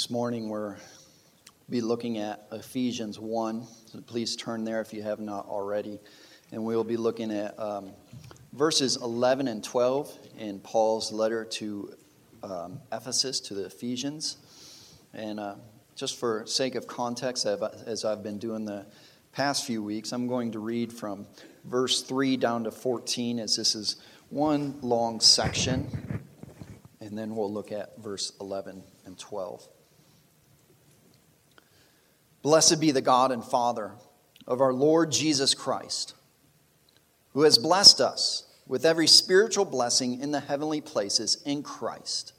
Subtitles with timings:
[0.00, 0.76] This morning we're
[1.68, 3.66] be looking at Ephesians 1.
[3.84, 6.00] So please turn there if you have not already.
[6.52, 7.90] And we'll be looking at um,
[8.54, 11.92] verses 11 and 12 in Paul's letter to
[12.42, 14.38] um, Ephesus, to the Ephesians.
[15.12, 15.56] And uh,
[15.96, 18.86] just for sake of context, as I've been doing the
[19.32, 21.26] past few weeks, I'm going to read from
[21.66, 23.96] verse 3 down to 14, as this is
[24.30, 26.22] one long section.
[27.02, 29.68] And then we'll look at verse 11 and 12.
[32.42, 33.92] Blessed be the God and Father
[34.46, 36.14] of our Lord Jesus Christ,
[37.34, 42.32] who has blessed us with every spiritual blessing in the heavenly places in Christ,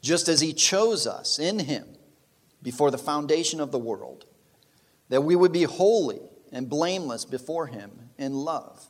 [0.00, 1.86] just as he chose us in him
[2.62, 4.24] before the foundation of the world,
[5.08, 8.86] that we would be holy and blameless before him in love,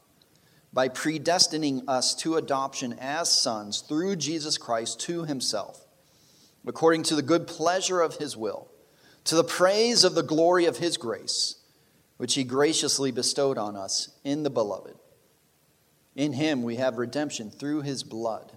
[0.73, 5.87] by predestining us to adoption as sons through Jesus Christ to himself,
[6.65, 8.71] according to the good pleasure of his will
[9.27, 11.57] to the praise of the glory of his grace,
[12.17, 14.95] which he graciously bestowed on us in the beloved.
[16.15, 18.57] In him we have redemption through his blood,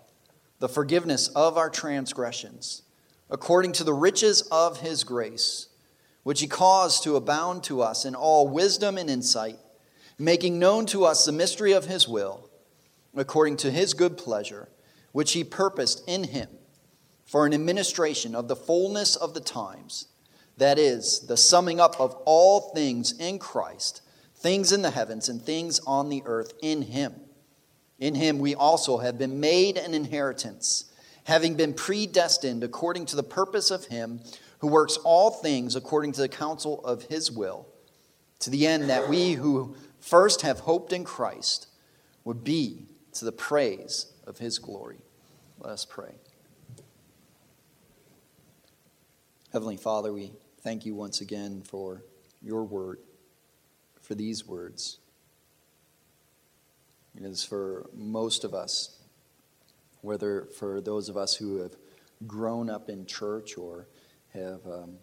[0.59, 2.83] the forgiveness of our transgressions,
[3.31, 5.67] according to the riches of his grace,
[6.21, 9.57] which he caused to abound to us in all wisdom and insight,
[10.19, 12.47] making known to us the mystery of his will,
[13.15, 14.69] according to his good pleasure,
[15.13, 16.49] which he purposed in him
[17.25, 20.05] for an administration of the fullness of the times
[20.59, 24.01] that is, the summing up of all things in Christ,
[24.35, 27.13] things in the heavens and things on the earth in Him.
[27.97, 30.85] In Him we also have been made an inheritance,
[31.25, 34.21] having been predestined according to the purpose of Him
[34.59, 37.67] who works all things according to the counsel of His will,
[38.39, 41.67] to the end that we who first have hoped in Christ
[42.23, 44.99] would be to the praise of His glory.
[45.59, 46.13] Let us pray.
[49.51, 52.03] Heavenly Father, we thank you once again for
[52.41, 52.99] your word,
[54.01, 54.99] for these words.
[57.15, 58.97] It is for most of us,
[60.01, 61.75] whether for those of us who have
[62.27, 63.87] grown up in church or
[64.33, 64.97] have, um,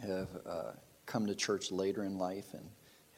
[0.00, 0.72] have uh,
[1.06, 2.68] come to church later in life and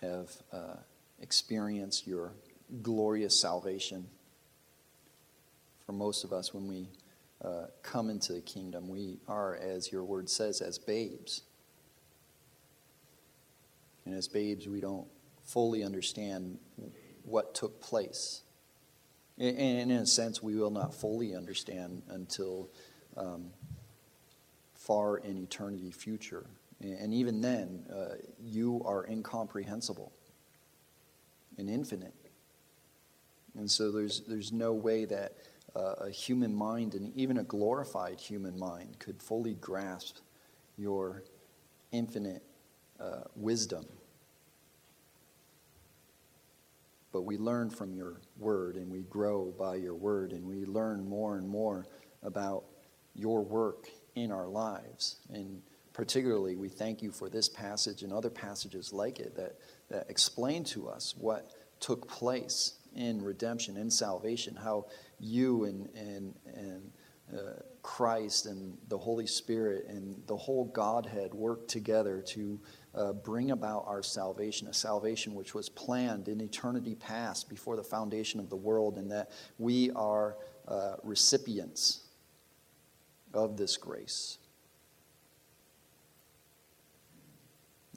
[0.00, 0.76] have uh,
[1.20, 2.32] experienced your
[2.82, 4.06] glorious salvation.
[5.86, 6.88] For most of us, when we
[7.44, 8.88] uh, come into the kingdom.
[8.88, 11.42] We are, as your word says, as babes.
[14.06, 15.06] And as babes, we don't
[15.44, 16.58] fully understand
[17.24, 18.42] what took place.
[19.38, 22.70] And in a sense, we will not fully understand until
[23.16, 23.50] um,
[24.74, 26.46] far in eternity future.
[26.80, 30.12] And even then, uh, you are incomprehensible
[31.58, 32.14] and infinite.
[33.56, 35.34] And so there's, there's no way that
[35.74, 40.18] a human mind and even a glorified human mind could fully grasp
[40.76, 41.24] your
[41.90, 42.42] infinite
[43.00, 43.84] uh, wisdom.
[47.12, 51.08] But we learn from your word and we grow by your word and we learn
[51.08, 51.86] more and more
[52.22, 52.64] about
[53.14, 55.16] your work in our lives.
[55.32, 55.62] And
[55.92, 59.56] particularly, we thank you for this passage and other passages like it that,
[59.90, 64.86] that explain to us what took place in redemption, in salvation, how
[65.20, 66.92] you and, and, and
[67.32, 72.60] uh, Christ and the Holy Spirit and the whole Godhead work together to
[72.94, 77.82] uh, bring about our salvation, a salvation which was planned in eternity past before the
[77.82, 80.36] foundation of the world, and that we are
[80.68, 82.04] uh, recipients
[83.32, 84.38] of this grace.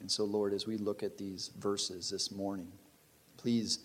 [0.00, 2.72] And so, Lord, as we look at these verses this morning,
[3.36, 3.80] please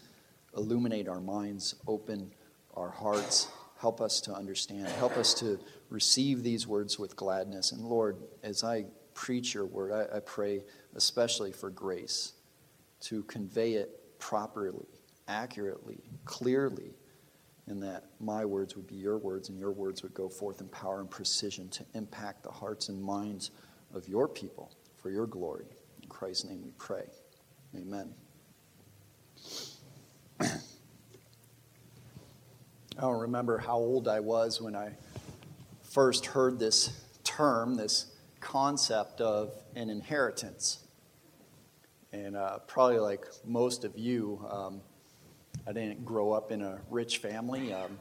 [0.56, 2.32] illuminate our minds, open
[2.76, 3.48] our hearts.
[3.80, 4.88] Help us to understand.
[4.88, 7.72] Help us to receive these words with gladness.
[7.72, 10.64] And Lord, as I preach your word, I, I pray
[10.96, 12.34] especially for grace
[13.02, 14.88] to convey it properly,
[15.28, 16.94] accurately, clearly,
[17.68, 20.68] and that my words would be your words and your words would go forth in
[20.68, 23.52] power and precision to impact the hearts and minds
[23.94, 25.66] of your people for your glory.
[26.02, 27.06] In Christ's name we pray.
[27.76, 28.14] Amen.
[32.98, 34.92] I don't remember how old I was when I
[35.82, 40.84] first heard this term, this concept of an inheritance.
[42.12, 44.82] And uh, probably like most of you, um,
[45.66, 47.74] I didn't grow up in a rich family.
[47.74, 47.98] Um,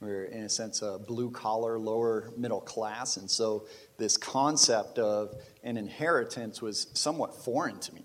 [0.00, 3.18] we're, in a sense, a blue collar, lower middle class.
[3.18, 3.66] And so
[3.96, 8.04] this concept of an inheritance was somewhat foreign to me.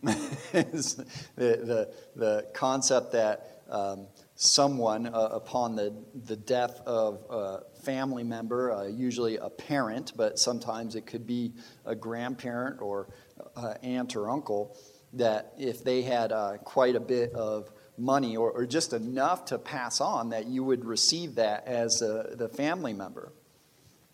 [0.02, 1.06] the,
[1.36, 5.94] the, the concept that um, someone, uh, upon the,
[6.26, 11.52] the death of a family member, uh, usually a parent, but sometimes it could be
[11.84, 13.08] a grandparent or
[13.56, 14.76] uh, aunt or uncle,
[15.12, 19.58] that if they had uh, quite a bit of money or, or, just enough to
[19.58, 23.32] pass on, that you would receive that as the family member.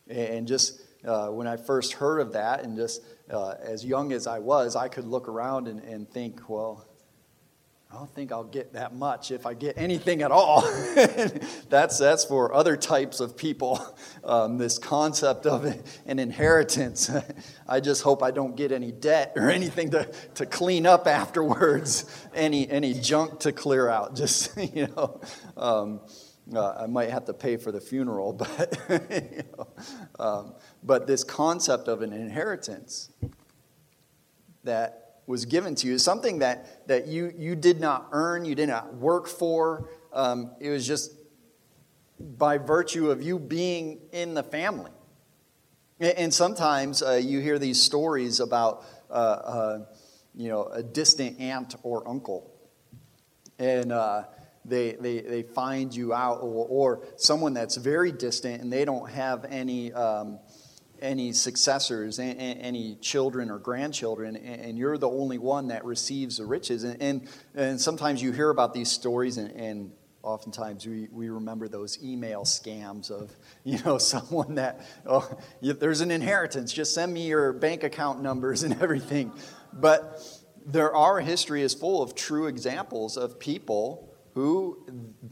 [0.09, 4.27] And just uh, when I first heard of that, and just uh, as young as
[4.27, 6.87] I was, I could look around and, and think, well,
[7.95, 10.63] I don't think I'll get that much if I get anything at all.
[11.69, 13.81] that's, that's for other types of people,
[14.25, 17.09] um, this concept of an inheritance.
[17.69, 22.27] I just hope I don't get any debt or anything to, to clean up afterwards,
[22.35, 24.17] any, any junk to clear out.
[24.17, 25.21] Just, you know,
[25.57, 26.01] um,
[26.53, 28.77] uh, I might have to pay for the funeral, but,
[29.09, 29.69] you know,
[30.19, 33.13] um, but this concept of an inheritance
[34.65, 38.55] that was given to you, is something that, that you, you did not earn, you
[38.55, 39.89] did not work for.
[40.13, 41.13] Um, it was just
[42.19, 44.91] by virtue of you being in the family.
[46.01, 49.79] And sometimes uh, you hear these stories about, uh, uh,
[50.35, 52.51] you know, a distant aunt or uncle.
[53.59, 54.25] And uh,
[54.65, 59.09] they, they, they find you out, or, or, someone that's very distant and they don't
[59.11, 59.93] have any.
[59.93, 60.41] Um,
[61.01, 66.85] any successors, any children or grandchildren, and you're the only one that receives the riches.
[66.85, 69.93] And, and, and sometimes you hear about these stories, and, and
[70.23, 73.31] oftentimes we, we remember those email scams of,
[73.65, 75.29] you know, someone that, oh,
[75.61, 79.33] there's an inheritance, just send me your bank account numbers and everything.
[79.73, 80.23] But
[80.67, 84.85] there, our history is full of true examples of people who,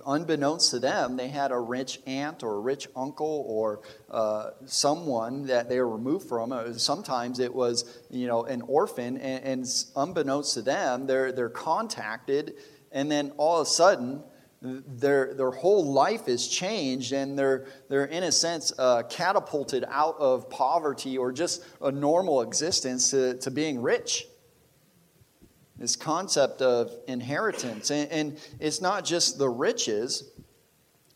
[0.07, 5.47] unbeknownst to them, they had a rich aunt or a rich uncle or uh, someone
[5.47, 6.53] that they were removed from.
[6.53, 11.49] Uh, sometimes it was, you know, an orphan, and, and unbeknownst to them, they're, they're
[11.49, 12.55] contacted,
[12.93, 14.23] and then all of a sudden,
[14.63, 20.15] their, their whole life is changed and they're, they're in a sense uh, catapulted out
[20.21, 24.25] of poverty or just a normal existence to, to being rich
[25.83, 27.91] this concept of inheritance.
[27.91, 30.31] And, and, it's not just the riches,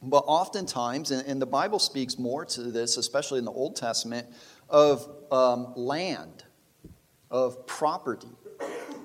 [0.03, 4.27] but oftentimes, and, and, the Bible speaks more to this, especially in the Old Testament,
[4.69, 6.43] of um, land,
[7.31, 8.27] of property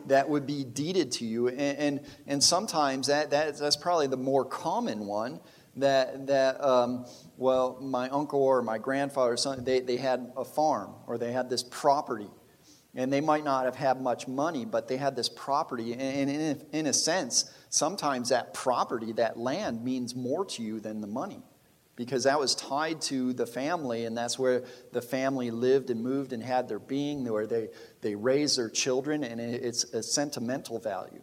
[0.07, 1.49] that would be deeded to you.
[1.49, 5.39] And, and, and sometimes that, that, that's probably the more common one
[5.75, 7.05] that, that um,
[7.37, 11.31] well, my uncle or my grandfather, or something, they, they had a farm or they
[11.31, 12.31] had this property
[12.93, 15.93] and they might not have had much money, but they had this property.
[15.93, 21.07] And in, a sense, sometimes that property, that land, means more to you than the
[21.07, 21.41] money
[21.95, 26.33] because that was tied to the family, and that's where the family lived and moved
[26.33, 27.69] and had their being, where they,
[28.01, 31.21] they raised their children, and it's a sentimental value.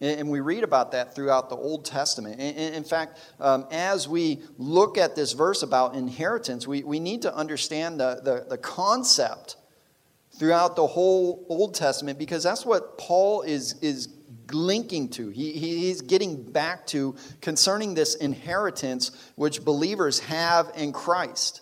[0.00, 2.40] And we read about that throughout the Old Testament.
[2.40, 7.32] In fact, um, as we look at this verse about inheritance, we, we need to
[7.32, 9.56] understand the, the, the concept
[10.42, 14.08] throughout the whole Old Testament because that's what Paul is, is
[14.50, 15.28] linking to.
[15.28, 21.60] He, he's getting back to concerning this inheritance which believers have in Christ.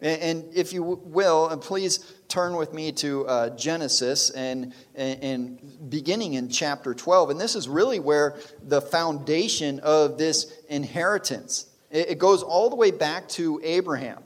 [0.00, 6.34] And, if you will, and please turn with me to uh, Genesis and, and, beginning
[6.34, 7.28] in chapter 12.
[7.28, 11.66] And this is really where the foundation of this inheritance.
[11.90, 14.22] It, it goes all the way back to Abraham.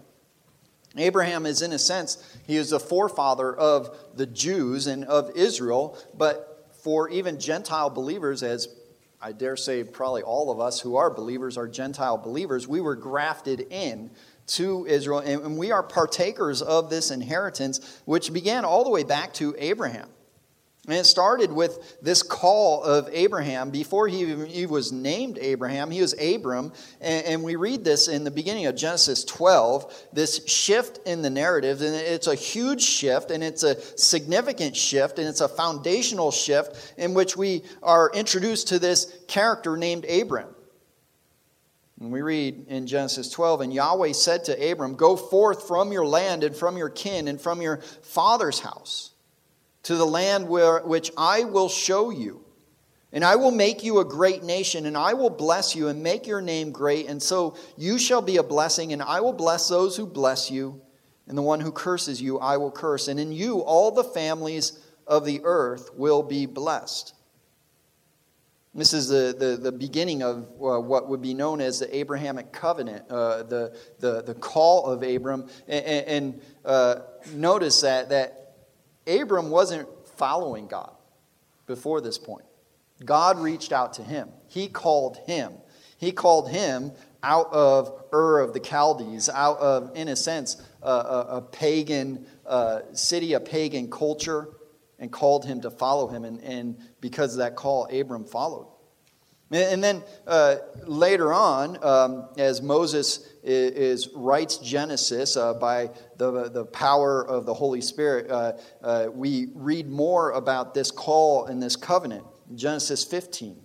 [1.00, 5.98] Abraham is, in a sense, he is the forefather of the Jews and of Israel,
[6.16, 8.68] but for even Gentile believers, as
[9.20, 12.94] I dare say probably all of us who are believers are Gentile believers, we were
[12.94, 14.10] grafted in
[14.48, 19.34] to Israel, and we are partakers of this inheritance, which began all the way back
[19.34, 20.08] to Abraham.
[20.88, 23.68] And it started with this call of Abraham.
[23.68, 26.72] Before he, he was named Abraham, he was Abram.
[27.02, 31.28] And, and, we read this in the beginning of Genesis 12, this shift in the
[31.28, 31.82] narrative.
[31.82, 36.94] And it's a huge shift, and it's a significant shift, and it's a foundational shift
[36.96, 40.54] in which we are introduced to this character named Abram.
[42.00, 46.06] And we read in Genesis 12, and Yahweh said to Abram, Go forth from your
[46.06, 49.10] land and from your kin and from your father's house
[49.88, 52.44] to the land where, which I will show you.
[53.10, 56.26] And I will make you a great nation, and I will bless you and make
[56.26, 57.08] your name great.
[57.08, 60.82] And so you shall be a blessing, and I will bless those who bless you,
[61.26, 63.08] and the one who curses you, I will curse.
[63.08, 67.14] And in you, all the families of the earth will be blessed.
[68.74, 72.52] This is the, the, the beginning of uh, what would be known as the Abrahamic
[72.52, 75.48] covenant, uh, the, the, the call of Abram.
[75.66, 76.96] And, and uh,
[77.32, 78.47] notice that, that
[79.08, 80.92] Abram wasn't following God.
[81.66, 82.44] before this point.
[83.04, 85.52] God reached out to him, He called him.
[85.98, 86.92] He called him
[87.24, 92.24] out of Ur of the Chaldees, out of, in a sense, a, a, a pagan
[92.46, 94.48] uh, city, a pagan culture,
[95.00, 96.24] and called him to follow him.
[96.24, 98.68] And, and because of that call, Abram followed.
[99.50, 106.50] And then uh, later on, um, as Moses is, is, writes Genesis uh, by the,
[106.50, 108.52] the power of the Holy Spirit, uh,
[108.82, 112.24] uh we read more about this call and this covenant.
[112.54, 113.56] Genesis 15.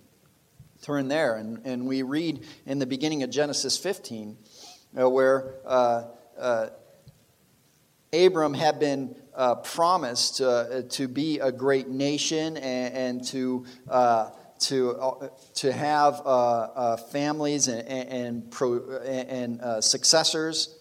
[0.82, 4.36] Turn there, and, and we read in the beginning of Genesis 15
[4.98, 6.04] uh, where uh,
[8.12, 9.16] Abram had been
[9.64, 13.64] promised to be a great nation and, and to
[14.68, 20.78] to, uh, to have uh, uh, families and, and, pro, and successors.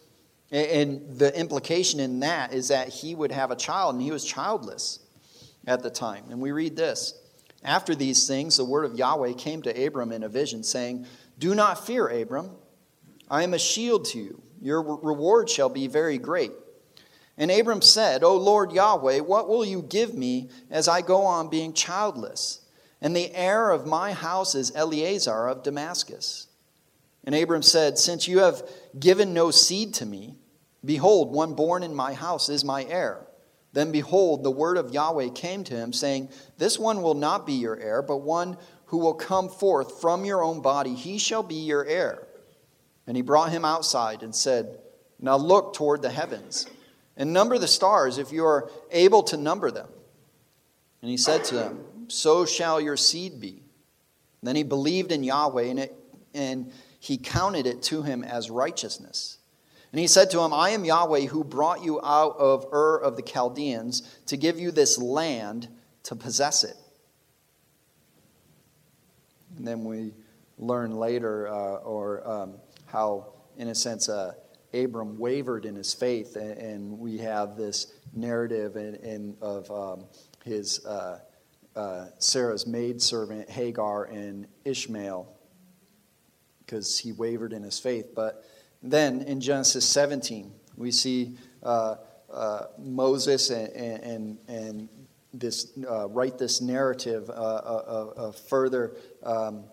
[0.51, 4.23] And the implication in that is that he would have a child, and he was
[4.23, 4.99] childless
[5.65, 6.25] at the time.
[6.29, 7.19] And we read this
[7.63, 11.05] After these things, the word of Yahweh came to Abram in a vision, saying,
[11.39, 12.51] Do not fear, Abram.
[13.29, 14.43] I am a shield to you.
[14.61, 16.51] Your reward shall be very great.
[17.37, 21.49] And Abram said, O Lord Yahweh, what will you give me as I go on
[21.49, 22.62] being childless?
[23.03, 26.47] And the heir of my house is Eliezer of Damascus.
[27.25, 28.63] And Abram said, Since you have
[28.97, 30.37] given no seed to me,
[30.85, 33.27] behold, one born in my house is my heir.
[33.73, 37.53] Then behold, the word of Yahweh came to him, saying, This one will not be
[37.53, 41.55] your heir, but one who will come forth from your own body, he shall be
[41.55, 42.25] your heir.
[43.05, 44.79] And he brought him outside and said,
[45.19, 46.67] Now look toward the heavens
[47.17, 49.89] and number the stars if you are able to number them.
[51.01, 51.83] And he said to them,
[52.13, 53.63] so shall your seed be.
[54.43, 55.95] Then he believed in Yahweh, and, it,
[56.33, 59.37] and he counted it to him as righteousness.
[59.91, 63.15] And he said to him, I am Yahweh who brought you out of Ur of
[63.15, 65.67] the Chaldeans to give you this land
[66.03, 66.75] to possess it.
[69.57, 70.13] And then we
[70.57, 72.55] learn later, uh, or um,
[72.87, 74.33] how, in a sense, uh,
[74.73, 80.05] Abram wavered in his faith, and, and we have this narrative in, in of um,
[80.43, 80.83] his.
[80.85, 81.19] Uh,
[81.75, 85.27] uh, Sarah's maidservant Hagar and Ishmael
[86.65, 88.13] because he wavered in his faith.
[88.15, 88.45] But
[88.81, 91.95] then in Genesis 17, we see uh,
[92.31, 94.89] uh, Moses and, and, and
[95.33, 99.65] this, uh, write this narrative, uh, a, a, further um,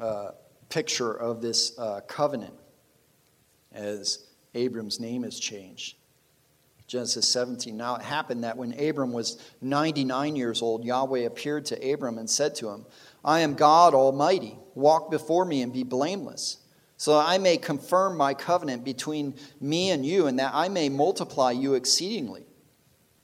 [0.00, 0.30] uh,
[0.68, 2.54] picture of this covenant
[3.72, 5.96] as Abram's name is changed.
[6.86, 7.76] Genesis 17.
[7.76, 12.28] Now it happened that when Abram was 99 years old, Yahweh appeared to Abram and
[12.28, 12.84] said to him,
[13.24, 14.58] I am God Almighty.
[14.74, 16.58] Walk before me and be blameless,
[16.96, 20.88] so that I may confirm my covenant between me and you, and that I may
[20.88, 22.44] multiply you exceedingly.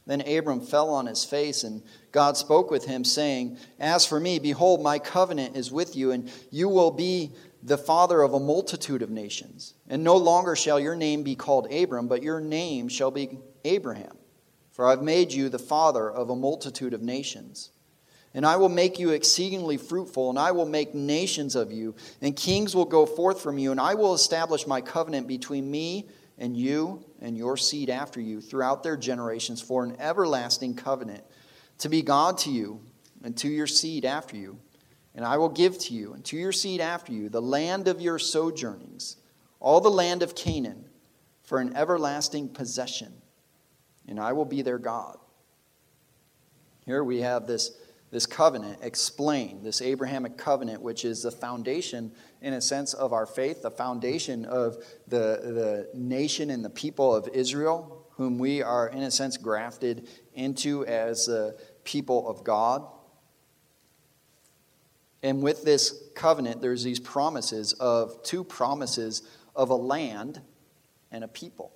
[0.06, 4.38] Then Abram fell on his face, and God spoke with him, saying, As for me,
[4.38, 9.02] behold, my covenant is with you, and you will be the father of a multitude
[9.02, 9.74] of nations.
[9.88, 14.16] And no longer shall your name be called Abram, but your name shall be Abraham,
[14.70, 17.70] for I've made you the father of a multitude of nations.
[18.32, 22.36] And I will make you exceedingly fruitful, and I will make nations of you, and
[22.36, 26.56] kings will go forth from you, and I will establish my covenant between me and
[26.56, 31.24] you and your seed after you throughout their generations for an everlasting covenant,
[31.78, 32.80] to be God to you
[33.24, 34.58] and to your seed after you.
[35.14, 38.00] And I will give to you and to your seed after you the land of
[38.00, 39.16] your sojournings,
[39.58, 40.88] all the land of Canaan,
[41.42, 43.19] for an everlasting possession
[44.10, 45.16] and I will be their God.
[46.84, 47.70] Here we have this,
[48.10, 52.10] this covenant explained, this Abrahamic covenant, which is the foundation,
[52.42, 54.76] in a sense, of our faith, the foundation of
[55.06, 60.08] the, the nation and the people of Israel, whom we are, in a sense, grafted
[60.34, 62.84] into as the people of God.
[65.22, 69.22] And with this covenant, there's these promises of two promises
[69.54, 70.40] of a land
[71.12, 71.72] and a people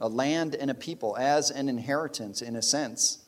[0.00, 3.24] a land and a people as an inheritance in a sense.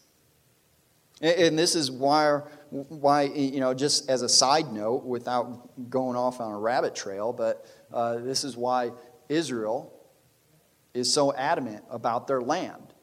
[1.21, 6.41] And this is why, why you know, just as a side note, without going off
[6.41, 8.93] on a rabbit trail, but uh, this is why
[9.29, 9.93] Israel
[10.95, 12.95] is so adamant about their land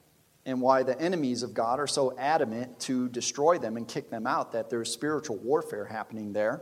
[0.45, 4.27] and why the enemies of God are so adamant to destroy them and kick them
[4.27, 6.61] out, that there's spiritual warfare happening there.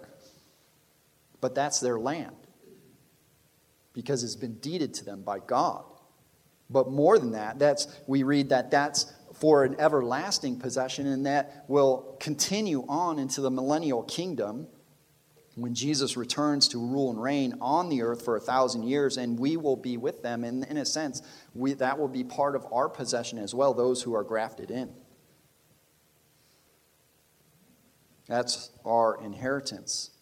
[1.41, 2.35] But that's their land
[3.91, 5.83] because it's been deeded to them by God.
[6.69, 11.65] But more than that, that's, we read that that's for an everlasting possession and that
[11.67, 14.67] will continue on into the millennial kingdom
[15.55, 19.37] when Jesus returns to rule and reign on the earth for a thousand years, and
[19.37, 20.43] we will be with them.
[20.43, 21.21] And in a sense,
[21.53, 24.91] we, that will be part of our possession as well, those who are grafted in.
[28.27, 30.12] That's our inheritance.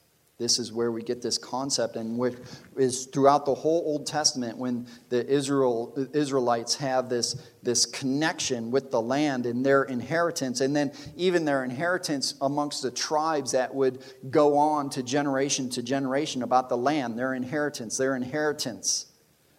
[0.41, 2.35] This is where we get this concept, and which
[2.75, 8.89] is throughout the whole Old Testament when the Israel, Israelites have this, this connection with
[8.89, 14.03] the land and their inheritance, and then even their inheritance amongst the tribes that would
[14.31, 19.05] go on to generation to generation about the land, their inheritance, their inheritance.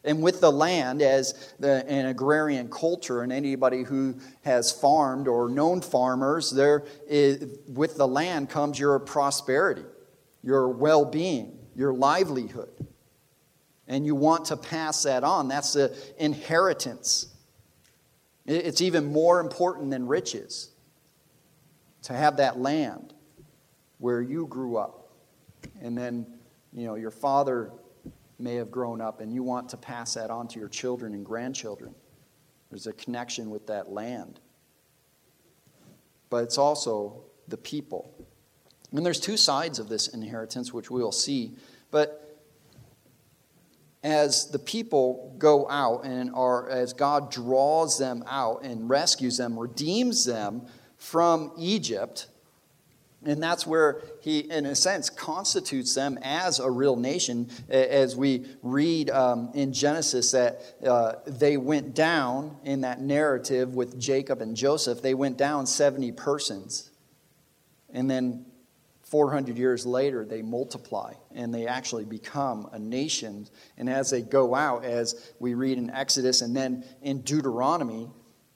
[0.02, 5.48] And with the land, as the, an agrarian culture, and anybody who has farmed or
[5.48, 9.84] known farmers, there is, with the land comes your prosperity
[10.42, 12.70] your well being, your livelihood.
[13.88, 15.49] And you want to pass that on.
[15.49, 17.28] That's the inheritance.
[18.46, 20.70] It's even more important than riches
[22.02, 23.14] to have that land
[23.99, 25.11] where you grew up.
[25.80, 26.26] And then,
[26.72, 27.72] you know, your father
[28.38, 31.25] may have grown up and you want to pass that on to your children and
[31.25, 31.94] grandchildren.
[32.70, 34.40] There's a connection with that land.
[36.30, 38.21] But it's also the people
[38.92, 41.56] and there's two sides of this inheritance, which we will see.
[41.90, 42.40] But
[44.02, 49.58] as the people go out and are, as God draws them out and rescues them,
[49.58, 50.62] redeems them
[50.96, 52.26] from Egypt,
[53.25, 57.49] and that's where he, in a sense, constitutes them as a real nation.
[57.68, 63.99] As we read um, in Genesis that uh, they went down in that narrative with
[64.00, 66.90] Jacob and Joseph, they went down 70 persons.
[67.92, 68.44] And then
[69.12, 73.47] 400 years later, they multiply and they actually become a nation.
[73.76, 78.09] And as they go out, as we read in Exodus and then in Deuteronomy,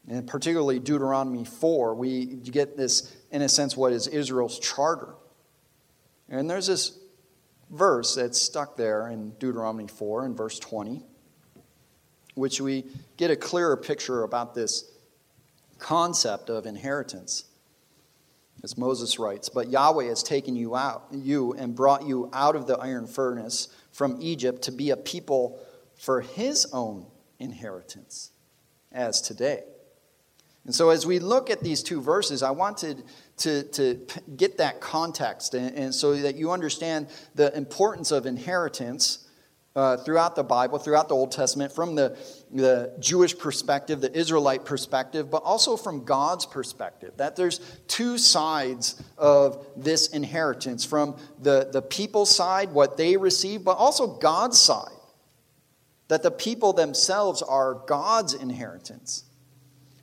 [0.09, 5.17] and particularly Deuteronomy 4, we get this, in a sense, what is Israel's charter.
[6.31, 6.99] And there's this
[7.69, 11.05] verse that's stuck there in Deuteronomy 4 in verse 20,
[12.35, 12.87] which we
[13.19, 14.91] get a clearer picture about this
[15.79, 17.45] concept of inheritance.
[18.65, 22.67] As Moses writes, But Yahweh has taken you out, you and brought you out of
[22.67, 25.59] the iron furnace from Egypt to be a people
[25.97, 27.07] for his own
[27.39, 28.33] inheritance,
[28.93, 29.63] as today.
[30.65, 33.05] And so, as we look at these two verses, I wanted
[33.39, 34.05] to, to
[34.37, 39.26] get that context and, and so that you understand the importance of inheritance
[39.77, 42.17] uh, throughout the Bible, throughout the Old Testament, from the,
[42.51, 47.13] the Jewish perspective, the Israelite perspective, but also from God's perspective.
[47.19, 53.65] That there's two sides of this inheritance from the, the people's side, what they receive,
[53.65, 54.89] but also God's side.
[56.09, 59.25] That the people themselves are God's inheritance.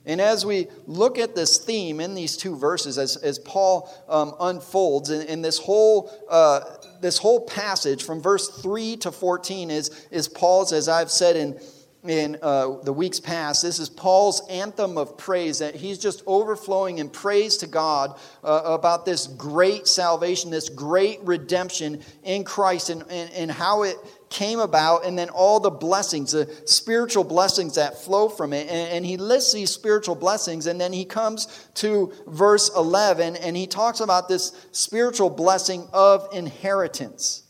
[0.06, 4.34] And as we look at this theme in these two verses, as, as Paul um,
[4.38, 6.60] unfolds in, in this whole uh,
[7.00, 11.58] this whole passage from verse 3 to 14 is, is Paul's, as I've said in,
[12.04, 16.98] in uh, the weeks past, this is Paul's anthem of praise, that he's just overflowing
[16.98, 23.02] in praise to God uh, about this great salvation, this great redemption in Christ, and,
[23.10, 23.96] and, and how it
[24.34, 28.68] came about, and then all the blessings, the spiritual blessings that flow from it.
[28.68, 33.56] And, and, he lists these spiritual blessings, and then he comes to verse 11, and
[33.56, 37.44] he talks about this spiritual blessing of inheritance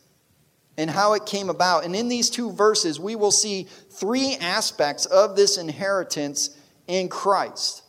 [0.76, 1.84] and how it came about.
[1.84, 6.50] And in these two verses, we will see three aspects of this inheritance
[6.86, 7.82] in Christ.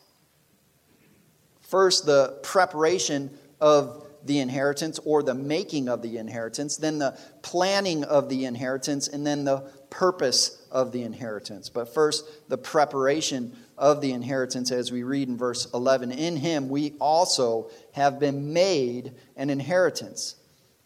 [1.61, 8.03] First, the preparation of the inheritance or the making of the inheritance, then the planning
[8.03, 9.59] of the inheritance, and then the
[9.89, 11.69] purpose of the inheritance.
[11.69, 16.69] But first, the preparation of the inheritance, as we read in verse 11 In him
[16.69, 20.35] we also have been made an inheritance,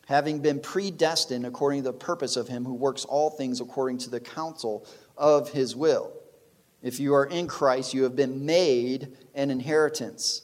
[0.07, 4.09] having been predestined according to the purpose of him who works all things according to
[4.09, 4.85] the counsel
[5.17, 6.11] of his will.
[6.81, 10.43] If you are in Christ, you have been made an inheritance.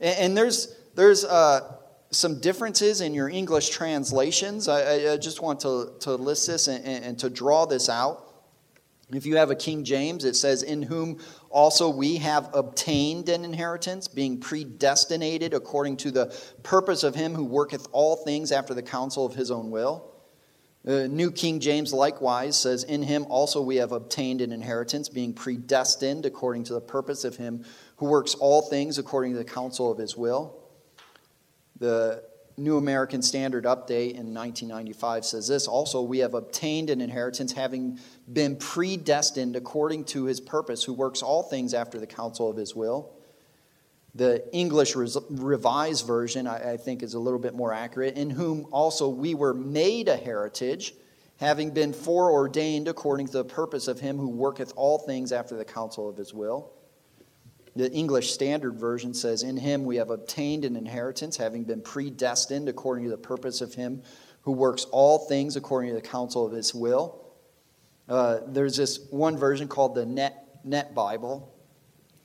[0.00, 1.76] And, there's, there's uh,
[2.14, 4.68] some differences in your English translations.
[4.68, 8.22] I, I just want to, to list this and, and, to draw this out.
[9.12, 11.18] If you have a King James, it says, In whom
[11.50, 17.44] also we have obtained an inheritance, being predestinated according to the purpose of him who
[17.44, 20.10] worketh all things after the counsel of his own will.
[20.84, 25.32] The New King James likewise says, In him also we have obtained an inheritance, being
[25.32, 27.64] predestined according to the purpose of him
[27.96, 30.63] who works all things according to the counsel of his will.
[31.78, 32.22] The
[32.56, 37.98] New American Standard Update in 1995 says this Also, we have obtained an inheritance, having
[38.32, 42.74] been predestined according to his purpose, who works all things after the counsel of his
[42.74, 43.12] will.
[44.14, 49.08] The English Revised Version, I think, is a little bit more accurate, in whom also
[49.08, 50.94] we were made a heritage,
[51.38, 55.64] having been foreordained according to the purpose of him who worketh all things after the
[55.64, 56.70] counsel of his will.
[57.76, 62.68] The English Standard Version says, In him we have obtained an inheritance, having been predestined
[62.68, 64.02] according to the purpose of him
[64.42, 67.24] who works all things according to the counsel of his will.
[68.08, 71.52] Uh, there's this one version called the Net, Net Bible,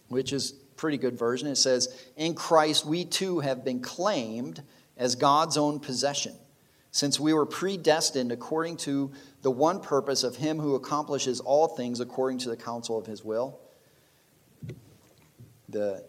[0.10, 1.48] which is pretty good version.
[1.48, 4.62] It says, In Christ we too have been claimed
[4.98, 6.36] as God's own possession,
[6.92, 12.02] since we were predestined according to the one purpose of Him who accomplishes all things
[12.02, 13.62] according to the counsel of His will.
[15.70, 16.04] The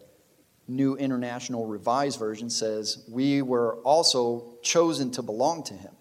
[0.67, 5.93] New International Reader's Version says, We were also chosen to belong to Him.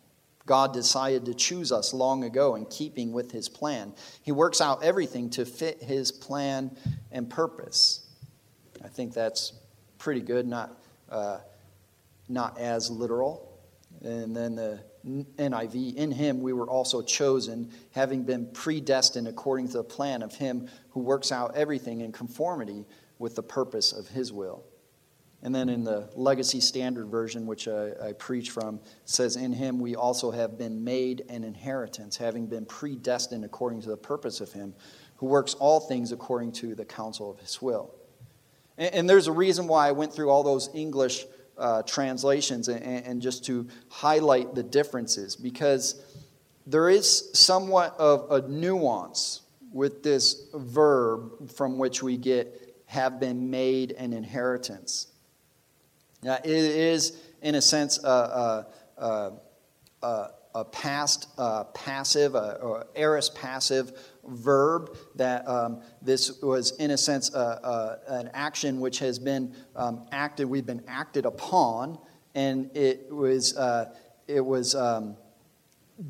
[0.46, 3.92] God decided to choose us long ago in keeping with His plan.
[4.23, 6.77] He works out everything to fit His plan
[7.12, 8.07] and purpose.
[8.85, 9.53] I think that's
[9.99, 11.38] pretty good, not, uh,
[12.29, 13.46] not as literal.
[14.03, 19.79] And then the NIV, in him we were also chosen, having been predestined according to
[19.79, 22.87] the plan of him who works out everything in conformity
[23.21, 24.65] with the purpose of his will.
[25.43, 29.79] And then in the Legacy Standard Version, which I, I, preach from, says, In him
[29.79, 34.53] we also have been made an inheritance, having been predestined according to the purpose of
[34.53, 34.75] him
[35.17, 37.95] who works all things according to the counsel of his will.
[38.77, 41.25] And, and there's a reason why I went through all those English
[41.57, 46.03] uh, translations and, and just to highlight the differences, because
[46.67, 53.50] there is somewhat of a nuance with this verb from which we get have been
[53.50, 55.07] made an inheritance.
[56.24, 58.66] Now, it is, in a sense, a,
[58.98, 59.33] a,
[60.03, 63.92] a, a past uh, passive, or aorist passive
[64.26, 70.46] verb that um, this was, in a sense, an action which has been um, acted,
[70.46, 71.96] we've been acted upon,
[72.35, 73.94] and it was, uh,
[74.26, 75.16] it was um,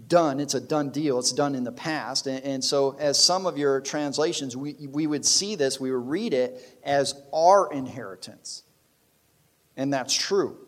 [0.06, 0.40] done.
[0.40, 1.18] It's a done deal.
[1.18, 2.26] It's done in the past.
[2.26, 6.08] And, and, so, as some of your translations, we, we would see this, we would
[6.08, 8.62] read it as our inheritance.
[9.76, 10.58] And that's true.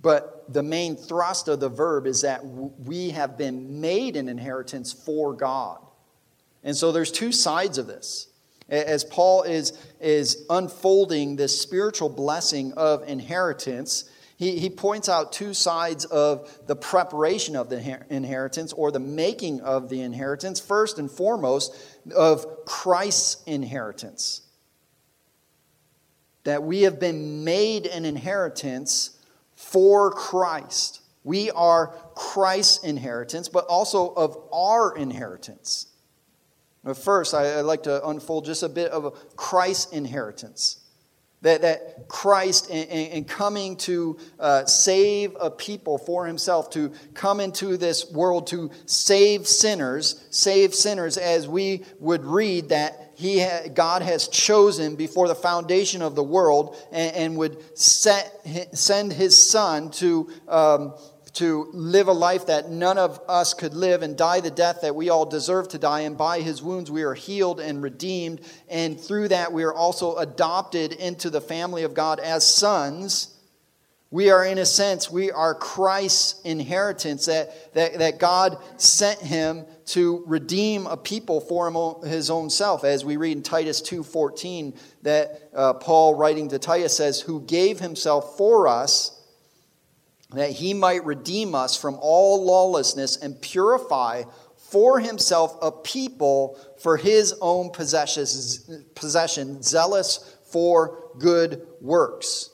[0.00, 4.92] But the main thrust of the verb is that we have been made an inheritance
[4.92, 5.78] for God.
[6.62, 8.28] And so there's two sides of this.
[8.68, 15.54] As Paul is, is unfolding this spiritual blessing of inheritance, he, he points out two
[15.54, 20.58] sides of the preparation of the inheritance or the making of the inheritance.
[20.58, 21.74] First and foremost,
[22.14, 24.42] of Christ's inheritance.
[26.42, 29.18] That we have been made an inheritance
[29.54, 31.00] for Christ.
[31.22, 35.86] We are Christ's inheritance, but also of our inheritance.
[36.82, 40.83] But First, I'd like to unfold just a bit of Christ's inheritance.
[41.44, 47.38] That, that Christ, in, in coming to uh, save a people for himself, to come
[47.38, 53.68] into this world to save sinners, save sinners, as we would read that he ha-
[53.72, 58.40] God has chosen before the foundation of the world and, and would set,
[58.72, 60.30] send his son to.
[60.48, 60.94] Um,
[61.34, 64.94] to live a life that none of us could live and die the death that
[64.94, 66.00] we all deserve to die.
[66.00, 68.40] And by his wounds, we are healed and redeemed.
[68.68, 73.36] And through that, we are also adopted into the family of God as sons.
[74.12, 79.66] We are, in a sense, we are Christ's inheritance that, that, that God sent him
[79.86, 82.84] to redeem a people for his own self.
[82.84, 87.80] As we read in Titus 2.14, that uh, Paul, writing to Titus, says, who gave
[87.80, 89.13] himself for us
[90.38, 94.24] that he might redeem us from all lawlessness and purify
[94.56, 102.50] for himself a people for his own possession, zealous for good works.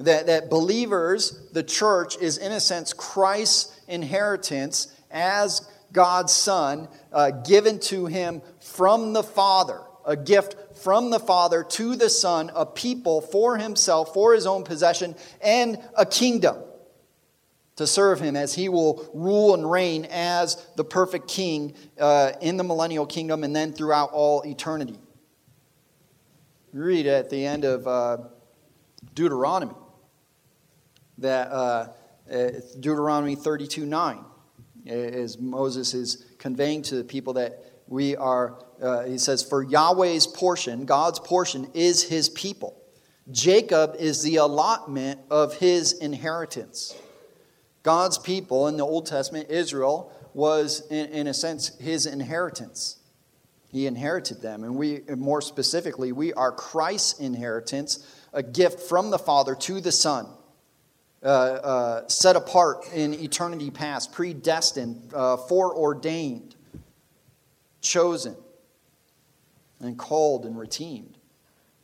[0.00, 7.30] That, that believers, the church, is in a sense Christ's inheritance as God's Son, uh,
[7.30, 12.66] given to him from the Father, a gift from the Father to the Son a
[12.66, 16.58] people for himself, for his own possession, and a kingdom
[17.76, 22.58] to serve him as he will rule and reign as the perfect king uh, in
[22.58, 24.98] the millennial kingdom and then throughout all eternity.
[26.74, 28.18] Read at the end of uh,
[29.14, 29.74] Deuteronomy
[31.18, 31.88] that uh,
[32.28, 34.24] Deuteronomy 32 9,
[34.86, 40.26] as Moses is conveying to the people that we are uh, he says, For Yahweh's
[40.26, 42.80] portion, God's portion, is his people.
[43.30, 46.94] Jacob is the allotment of his inheritance.
[47.82, 52.98] God's people in the Old Testament, Israel, was, in, in a sense, his inheritance.
[53.70, 54.64] He inherited them.
[54.64, 59.92] And we, more specifically, we are Christ's inheritance, a gift from the Father to the
[59.92, 60.26] Son.
[61.22, 66.53] Uh, uh, set apart in eternity past, predestined, uh, foreordained,
[67.84, 68.34] chosen
[69.80, 71.16] and called and redeemed.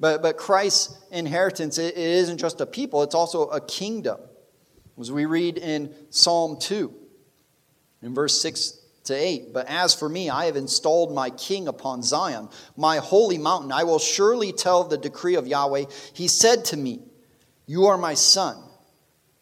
[0.01, 4.19] But, but Christ's inheritance, it, it isn't just a people, it's also a kingdom.
[4.99, 6.93] As we read in Psalm 2,
[8.03, 9.53] in verse 6 to 8.
[9.53, 13.73] But as for me, I have installed my king upon Zion, my holy mountain.
[13.73, 15.85] I will surely tell the decree of Yahweh.
[16.13, 17.01] He said to me,
[17.67, 18.57] You are my son.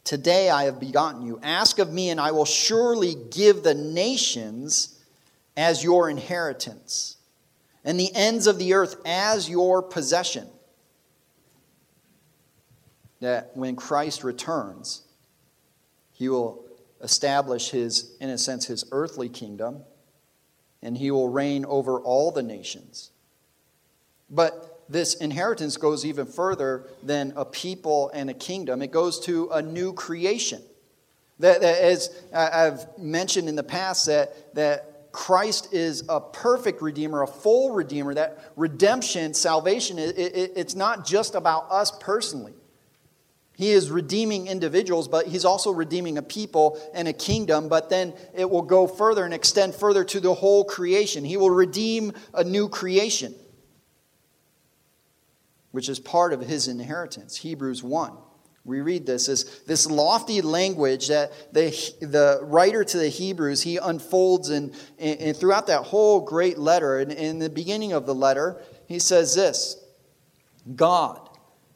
[0.05, 1.38] Today I have begotten you.
[1.42, 4.98] Ask of me, and I will surely give the nations
[5.59, 7.16] as your inheritance,
[7.85, 10.47] and the ends of the earth as your possession.
[13.21, 15.03] That when Christ returns,
[16.12, 16.64] he will
[17.03, 19.83] establish his, in a sense, his earthly kingdom,
[20.81, 23.11] and he will reign over all the nations.
[24.31, 29.49] But this inheritance goes even further than a people and a kingdom, it goes to
[29.51, 30.62] a new creation.
[31.40, 37.23] That, that as I've mentioned in the past, that, that Christ is a perfect redeemer,
[37.23, 42.55] a full redeemer, that redemption, salvation, it, it, it's not just about us personally.
[43.59, 47.68] He is redeeming individuals, but he's also redeeming a people and a kingdom.
[47.68, 51.25] But then it will go further and extend further to the whole creation.
[51.25, 53.35] He will redeem a new creation,
[55.73, 57.37] which is part of his inheritance.
[57.38, 58.12] Hebrews 1.
[58.68, 63.78] We read this is this lofty language that the, the writer to the Hebrews he
[63.78, 66.98] unfolds and, and throughout that whole great letter.
[66.98, 69.83] And in the beginning of the letter, he says this
[70.76, 71.28] God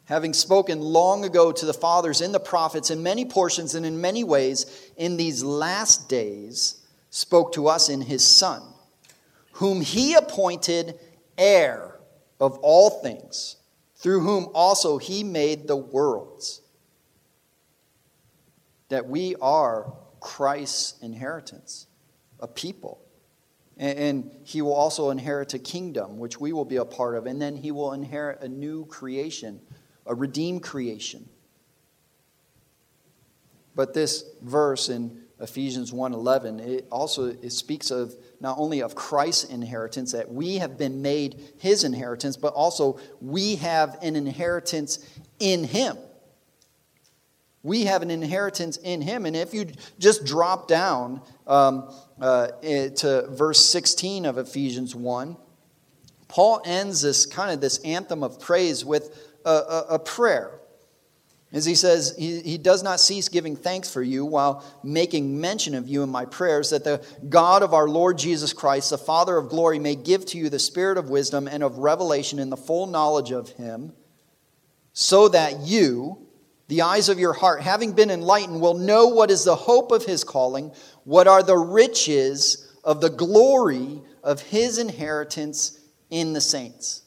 [0.04, 3.98] having spoken long ago to the fathers in the prophets in many portions and in
[3.98, 8.62] many ways, in these last days spoke to us in his Son,
[9.52, 10.98] whom he appointed
[11.38, 11.96] heir
[12.38, 13.56] of all things,
[13.96, 16.60] through whom also he made the worlds.
[18.92, 21.86] That we are Christ's inheritance,
[22.40, 23.00] a people.
[23.78, 27.26] And he will also inherit a kingdom, which we will be a part of.
[27.26, 29.60] And then he will inherit a new creation
[30.06, 31.28] a redeemed creation.
[33.74, 39.44] But this verse in Ephesians 1:11 it also it speaks of not only of Christ's
[39.44, 44.98] inheritance that we have been made his inheritance but also we have an inheritance
[45.40, 45.96] in him.
[47.62, 49.66] We have an inheritance in him and if you
[49.98, 55.36] just drop down um, uh, eh, to verse 16 of Ephesians 1
[56.32, 60.62] Paul ends this kind of this anthem of praise with a, a, a prayer.
[61.52, 65.74] As he says, he, he does not cease giving thanks for you while making mention
[65.74, 69.36] of you in my prayers, that the God of our Lord Jesus Christ, the Father
[69.36, 72.56] of glory, may give to you the spirit of wisdom and of revelation in the
[72.56, 73.92] full knowledge of him,
[74.94, 76.21] so that you,
[76.72, 80.06] the eyes of your heart, having been enlightened, will know what is the hope of
[80.06, 80.72] his calling,
[81.04, 87.02] what are the riches of the glory of his inheritance in the saints.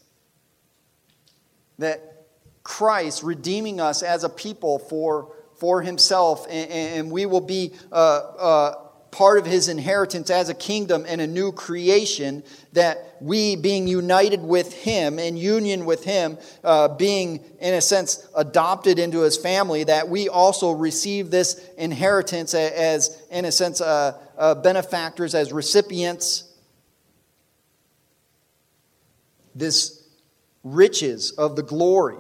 [1.80, 2.28] That
[2.62, 7.95] Christ redeeming us as a people for, for himself, and, and we will be uh,
[7.95, 8.84] uh,
[9.15, 14.43] part of his inheritance as a kingdom and a new creation, that we, being united
[14.43, 19.86] with him, in union with him, uh, being, in a sense, adopted into his family,
[19.86, 26.54] that we also receive this inheritance as, in a sense, uh, uh, benefactors, as recipients.
[29.56, 30.04] This
[30.65, 32.17] riches of the glory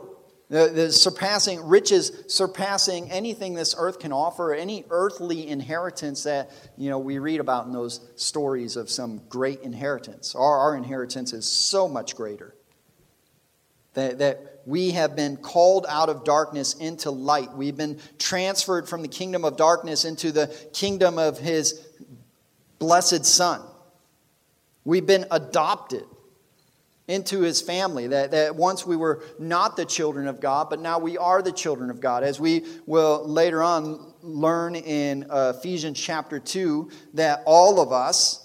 [0.49, 6.89] the, the, surpassing riches, surpassing anything this earth can offer, any earthly inheritance that you
[6.89, 10.35] know we read about in those stories of some great inheritance.
[10.35, 12.53] Our, our inheritance is so much greater.
[13.95, 17.53] That, that we have been called out of darkness into light.
[17.53, 21.81] We've been transferred from the kingdom of darkness into the kingdom of his
[22.77, 23.61] blessed Son.
[24.83, 26.03] We've been adopted
[27.07, 28.07] into his family.
[28.07, 31.51] That, that once we were not the children of God, but now we are the
[31.51, 32.23] children of God.
[32.23, 38.41] As we will later on learn in uh, Ephesians chapter 2, that all of us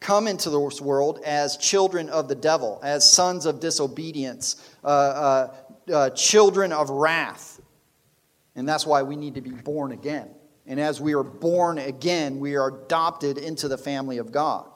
[0.00, 5.54] come into this world as children of the devil, as sons of disobedience, uh, uh,
[5.92, 7.60] uh children of wrath.
[8.54, 10.30] And that's why we need to be born again.
[10.66, 14.66] And as we are born again, we are adopted into the family of God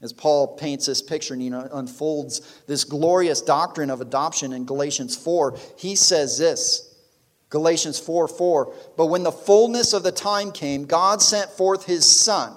[0.00, 5.16] as Paul paints this picture and he unfolds this glorious doctrine of adoption in Galatians
[5.16, 6.88] 4, he says this
[7.50, 8.74] Galatians 4 4.
[8.96, 12.54] But when the fullness of the time came, God sent forth his Son,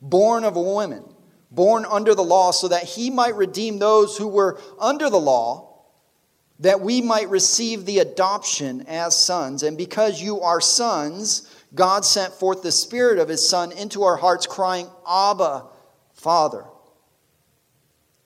[0.00, 1.04] born of a woman,
[1.50, 5.84] born under the law, so that he might redeem those who were under the law,
[6.60, 9.62] that we might receive the adoption as sons.
[9.62, 14.16] And because you are sons, God sent forth the Spirit of his Son into our
[14.16, 15.69] hearts, crying, Abba.
[16.20, 16.64] Father.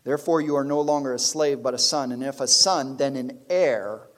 [0.05, 2.13] Therefore, you are no longer a slave, but a son.
[2.13, 4.09] And if a son, then an heir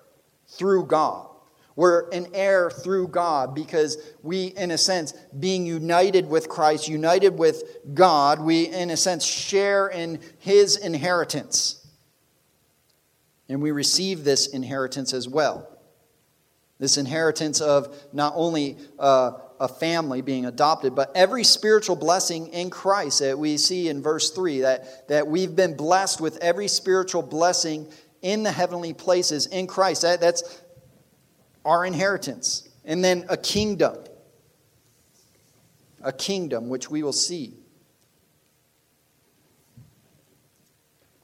[0.49, 1.29] through God.
[1.77, 7.39] We're an heir through God because we, in a sense, being united with Christ, united
[7.39, 7.63] with
[7.93, 11.87] God, we, in a sense, share in his inheritance.
[13.49, 15.69] And we receive this inheritance as well.
[16.79, 22.71] This inheritance of not only uh, a family being adopted, but every spiritual blessing in
[22.71, 27.23] Christ that we see in verse 3 that, that we've been blessed with every spiritual
[27.23, 27.89] blessing
[28.23, 30.03] in the heavenly places in Christ.
[30.03, 30.63] That, that's
[31.65, 32.69] our inheritance.
[32.85, 33.97] And then a kingdom.
[36.03, 37.55] A kingdom which we will see.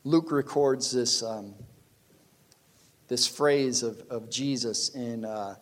[0.05, 1.55] Luke records this, um,
[3.09, 5.25] this phrase of, of Jesus in.
[5.25, 5.57] Uh,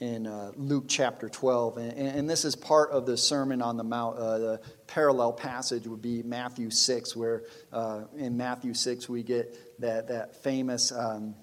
[0.00, 1.78] in uh, Luke chapter 12.
[1.78, 4.18] And, and, this is part of the Sermon on the Mount.
[4.18, 9.80] Uh, the parallel passage would be Matthew 6, where uh, in Matthew 6 we get
[9.80, 11.34] that, that famous um,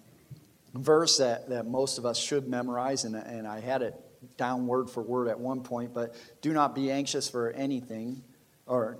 [0.76, 3.06] verse that, that most of us should memorize.
[3.06, 3.96] And, and I had it
[4.38, 8.24] down word for word at one point, but do not be anxious for anything,
[8.68, 9.00] or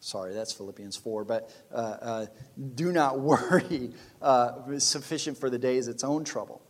[0.00, 2.26] sorry, that's Philippians 4, but uh, uh,
[2.74, 6.62] do not worry, uh, sufficient for the day is its own trouble.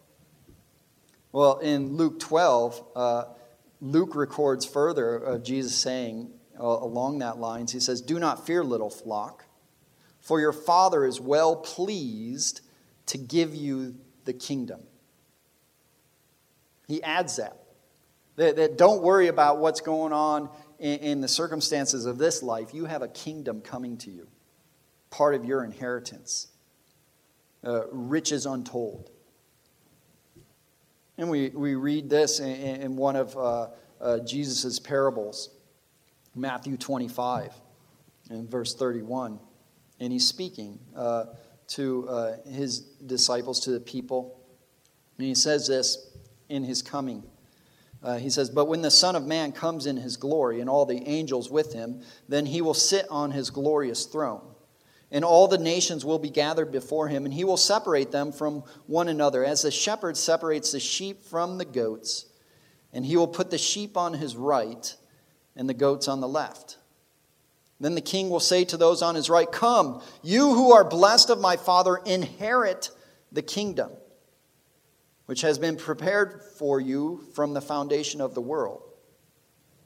[1.36, 3.24] Well, in Luke 12, uh,
[3.82, 8.64] Luke records further of Jesus saying uh, along that lines, he says, Do not fear,
[8.64, 9.44] little flock,
[10.18, 12.62] for your Father is well pleased
[13.08, 14.80] to give you the kingdom.
[16.88, 17.58] He adds that.
[18.36, 22.72] That, that don't worry about what's going on in, in the circumstances of this life.
[22.72, 24.26] You have a kingdom coming to you,
[25.10, 26.48] part of your inheritance,
[27.62, 29.10] uh, riches untold.
[31.18, 33.68] And we, we read this in, in one of uh,
[34.00, 35.50] uh, Jesus' parables,
[36.34, 37.54] Matthew 25,
[38.30, 39.38] in verse 31.
[39.98, 41.26] And he's speaking uh,
[41.68, 44.40] to uh, his disciples, to the people.
[45.16, 46.16] And he says this
[46.48, 47.22] in his coming.
[48.02, 50.84] Uh, he says, But when the Son of Man comes in his glory and all
[50.84, 54.42] the angels with him, then he will sit on his glorious throne
[55.10, 58.64] and all the nations will be gathered before him, and he will separate them from
[58.86, 62.26] one another, as the shepherd separates the sheep from the goats.
[62.92, 64.94] And he will put the sheep on his right
[65.54, 66.78] and the goats on the left.
[67.78, 71.30] Then the king will say to those on his right, Come, you who are blessed
[71.30, 72.90] of my Father, inherit
[73.30, 73.90] the kingdom,
[75.26, 78.82] which has been prepared for you from the foundation of the world.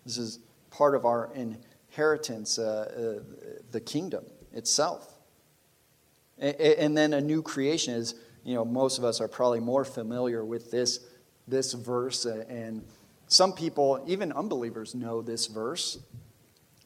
[0.07, 0.39] This is
[0.71, 5.10] part of our inheritance, uh, uh, the kingdom itself.
[6.41, 10.45] And then a new creation is, you know, most of us are probably more familiar
[10.45, 11.01] with this,
[11.47, 12.25] this verse.
[12.25, 12.83] And
[13.29, 15.99] some people, even unbelievers, know this verse.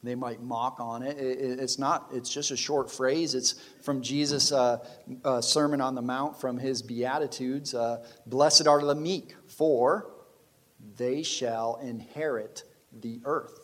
[0.03, 1.17] They might mock on it.
[1.19, 3.35] It's not, it's just a short phrase.
[3.35, 4.87] It's from Jesus' uh,
[5.25, 7.75] uh, Sermon on the Mount, from his Beatitudes.
[7.75, 10.11] Uh, Blessed are the meek, for
[10.99, 13.64] they shall inherit the earth.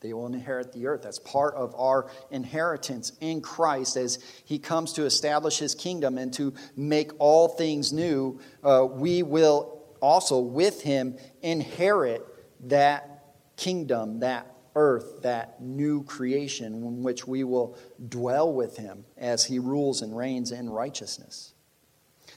[0.00, 1.02] They will inherit the earth.
[1.02, 6.32] That's part of our inheritance in Christ as He comes to establish His kingdom and
[6.34, 8.40] to make all things new.
[8.64, 12.26] Uh, we will also, with Him, inherit
[12.68, 13.24] that
[13.56, 17.76] kingdom, that earth, that new creation in which we will
[18.08, 21.52] dwell with Him as He rules and reigns in righteousness.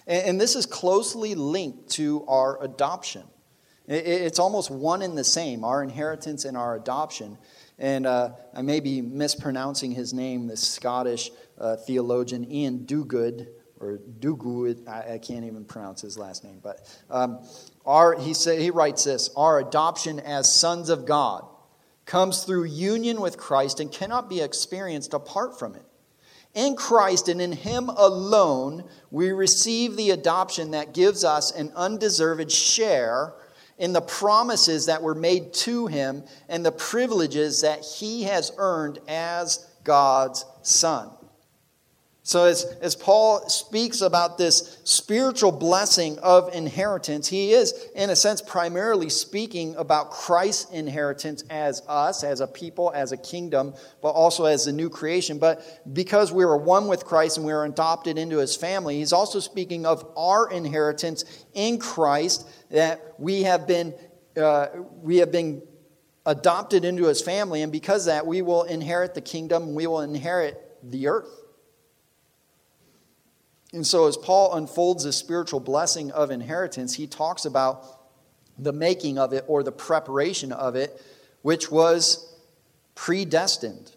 [0.06, 3.24] And, and this is closely linked to our adoption.
[3.86, 7.38] It's almost one and the same, our inheritance and our adoption.
[7.80, 13.48] And uh, I may be mispronouncing his name, this Scottish uh, theologian, Iain Duguid,
[13.80, 16.60] or Duguid, I, I, can't even pronounce his last name.
[16.64, 17.46] But um,
[17.86, 21.46] our, he, say, he writes this Our adoption as sons of God
[22.06, 25.84] comes through union with Christ and cannot be experienced apart from it.
[26.54, 32.52] In Christ and in Him alone, we receive the adoption that gives us an undeserved
[32.52, 33.34] share
[33.78, 39.00] in the promises that were made to him and the privileges that he has earned
[39.08, 41.10] as God's son.
[42.26, 48.16] So, as, as Paul speaks about this spiritual blessing of inheritance, he is, in a
[48.16, 54.12] sense, primarily speaking about Christ's inheritance as us, as a people, as a kingdom, but
[54.12, 55.38] also as a new creation.
[55.38, 59.12] But because we are one with Christ and we are adopted into his family, he's
[59.12, 63.94] also speaking of our inheritance in Christ, that we have been,
[64.38, 64.68] uh,
[65.02, 65.62] we have been
[66.26, 70.78] adopted into his family, and because that, we will inherit the kingdom, we will inherit
[70.82, 71.43] the earth.
[73.74, 77.84] And so, as Paul unfolds this spiritual blessing of inheritance, he talks about
[78.58, 81.02] the making of it or the preparation of it,
[81.42, 82.36] which was
[82.94, 83.92] predestined.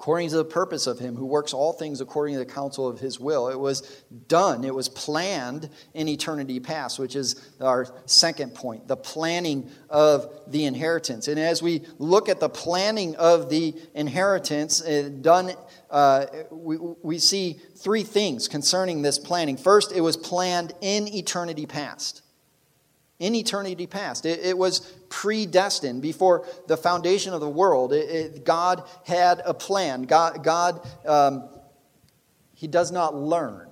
[0.00, 2.98] According to the purpose of him who works all things according to the counsel of
[2.98, 3.48] his will.
[3.48, 3.82] It was
[4.28, 10.40] done, it was planned in eternity past, which is our second point the planning of
[10.46, 11.28] the inheritance.
[11.28, 15.52] And as we look at the planning of the inheritance uh, done,
[15.90, 19.58] uh, we, we see three things concerning this planning.
[19.58, 22.22] First, it was planned in eternity past
[23.20, 24.26] in eternity past.
[24.26, 27.92] It, it, was predestined before the foundation of the world.
[27.92, 30.02] It, it, God had a plan.
[30.02, 31.48] God, God um,
[32.54, 33.69] He does not learn.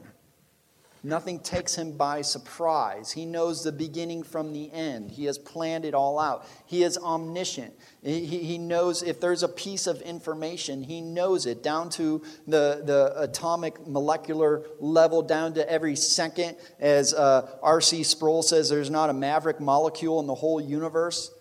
[1.05, 3.13] Nothing takes him by surprise.
[3.13, 5.13] He knows the beginning from the end.
[5.13, 6.45] He has planned it all out.
[6.67, 7.73] He is omniscient.
[8.03, 12.83] He, he knows if there's a piece of information, he knows it down to the,
[12.85, 16.57] the atomic molecular level, down to every second.
[16.81, 18.03] As uh, R.C.
[18.03, 21.33] Sproul says, there's not a maverick molecule in the whole universe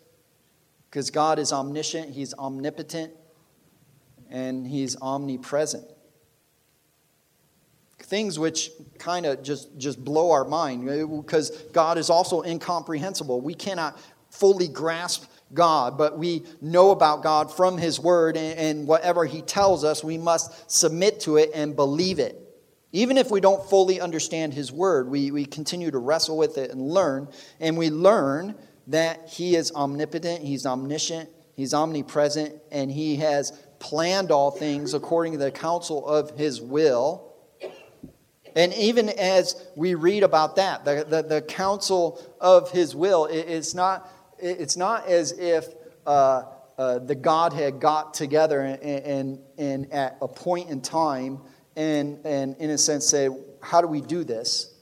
[0.89, 3.11] because God is omniscient, He's omnipotent,
[4.29, 5.96] and He's omnipresent
[8.07, 13.41] things which kind of just, just blow our mind because God is also incomprehensible.
[13.41, 13.99] We cannot
[14.31, 19.41] fully grasp God, but we know about God from His Word, and, and whatever He
[19.41, 22.41] tells us, we must submit to it and believe it.
[22.91, 26.71] Even if we don't fully understand His Word, we, we continue to wrestle with it
[26.71, 27.29] and learn,
[27.59, 28.55] and we learn
[28.87, 35.33] that He is omnipotent, He's omniscient, He's omnipresent, and He has planned all things according
[35.33, 37.26] to the counsel of His will
[38.57, 43.45] and even as we read about that, the, the, the counsel of his will, it,
[43.47, 45.67] it's, not, it's not as if
[46.07, 46.41] uh,
[46.75, 51.39] uh, the Godhead got together and, and, and at a point in time
[51.75, 53.29] and, and, in a sense, say,
[53.61, 54.73] How do we do this?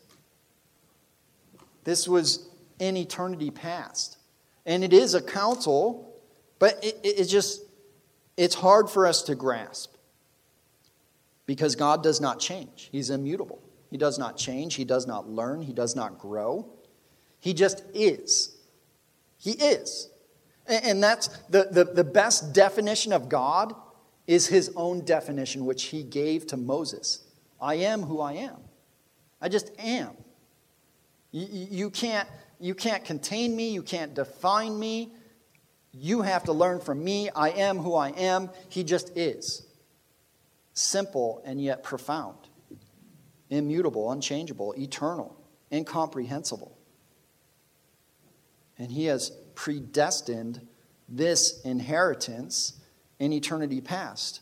[1.83, 2.47] This was
[2.79, 4.17] in eternity past.
[4.65, 6.17] And it is a counsel,
[6.59, 7.61] but it, it, it just,
[8.37, 9.95] it's hard for us to grasp
[11.45, 13.61] because God does not change, He's immutable.
[13.95, 16.67] He does not change, He does not learn, He does not grow.
[17.39, 18.57] He just is.
[19.37, 20.09] He is.
[20.67, 23.73] And that's the, the, the best definition of God
[24.27, 27.23] is His own definition, which He gave to Moses
[27.61, 28.57] I am who I am.
[29.39, 30.09] I just am.
[31.31, 32.27] You, you, can't,
[32.59, 35.13] you can't contain me, you can't define me.
[35.93, 37.29] You have to learn from me.
[37.29, 38.49] I am who I am.
[38.67, 39.65] He just is.
[40.73, 42.35] Simple and yet profound
[43.49, 45.35] immutable, unchangeable, eternal,
[45.71, 46.77] incomprehensible.
[48.77, 50.67] And He has predestined
[51.07, 52.79] this inheritance
[53.19, 54.41] in eternity past.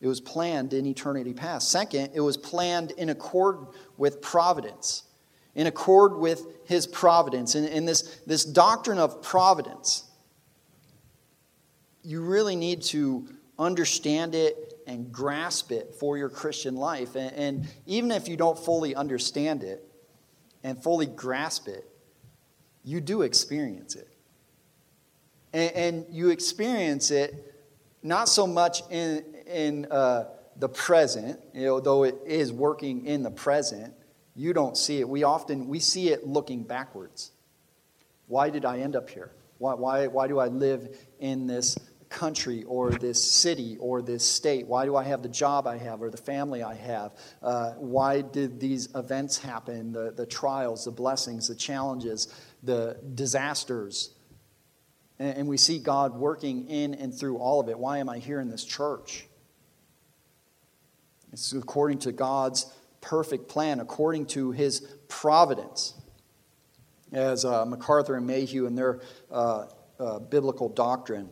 [0.00, 1.70] It was planned in eternity past.
[1.70, 3.66] Second, it was planned in accord
[3.98, 5.04] with providence,
[5.54, 7.54] in accord with His providence.
[7.54, 10.04] And, and this, this doctrine of providence,
[12.02, 13.28] you really need to
[13.58, 17.14] understand it and grasp it for your Christian life.
[17.14, 19.88] And, and even if you don't fully understand it
[20.64, 21.88] and fully grasp it,
[22.82, 24.08] you do experience it.
[25.52, 27.54] And, and you experience it
[28.02, 30.24] not so much in, in uh,
[30.56, 33.94] the present, you know, though it is working in the present,
[34.34, 35.08] you don't see it.
[35.08, 37.30] We often we see it looking backwards.
[38.26, 39.30] Why did I end up here?
[39.58, 41.78] Why, why, why do I live in this
[42.10, 44.66] country or this city or this state?
[44.66, 47.12] Why do I have the job I have or the family I have?
[47.42, 49.92] Uh, why did these events happen?
[49.92, 54.10] The, the trials, the blessings, the challenges, the disasters.
[55.18, 57.78] And, and we see God working in and through all of it.
[57.78, 59.26] Why am I here in this church?
[61.32, 65.94] It's according to God's perfect plan, according to his providence.
[67.12, 69.00] As uh, MacArthur and Mayhue in their
[69.30, 69.66] uh,
[69.98, 71.28] uh, biblical doctrine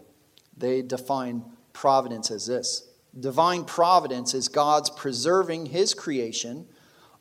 [0.58, 2.88] they define providence as this
[3.18, 6.66] Divine providence is God's preserving his creation,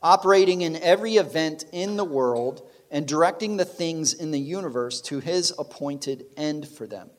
[0.02, 5.20] operating in every event in the world, and directing the things in the universe to
[5.20, 7.10] his appointed end for them.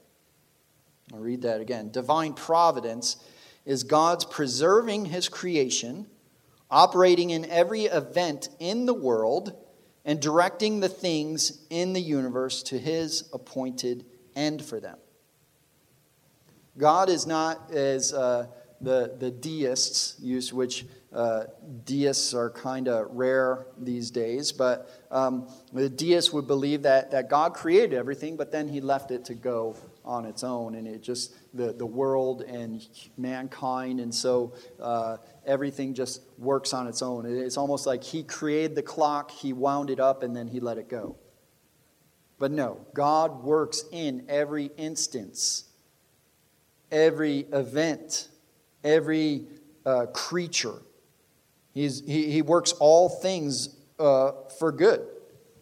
[1.12, 1.90] I'll read that again.
[1.90, 3.16] Divine providence
[3.64, 6.06] is God's preserving his creation,
[6.70, 9.56] operating in every event in the world,
[10.04, 14.06] and directing the things in the universe to his appointed
[14.36, 14.98] end for them.
[16.78, 18.46] God is not as uh,
[18.80, 21.44] the, the deists use, which uh,
[21.84, 27.28] deists are kind of rare these days, but um, the deists would believe that, that
[27.28, 29.74] God created everything, but then he left it to go
[30.04, 35.16] on its own, and it just, the, the world and mankind, and so uh,
[35.46, 37.26] everything just works on its own.
[37.26, 40.78] It's almost like he created the clock, he wound it up, and then he let
[40.78, 41.16] it go.
[42.38, 45.67] But no, God works in every instance
[46.90, 48.28] every event
[48.84, 49.44] every
[49.84, 50.74] uh, creature.
[51.72, 55.06] He's, he, he works all things uh, for good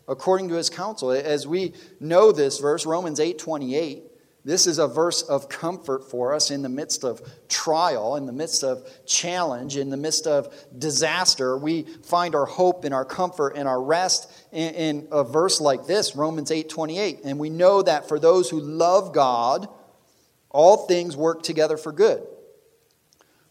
[0.08, 1.10] according to his counsel.
[1.10, 4.04] As we know this verse, Romans 8 28,
[4.44, 8.32] this is a verse of comfort for us in the midst of trial, in the
[8.32, 11.58] midst of challenge, in the midst of disaster.
[11.58, 15.86] We find our hope and our comfort and our rest in, in a verse like
[15.86, 17.20] this, Romans 8 28.
[17.24, 19.68] And we know that for those who love God,
[20.50, 22.26] all things work together for good.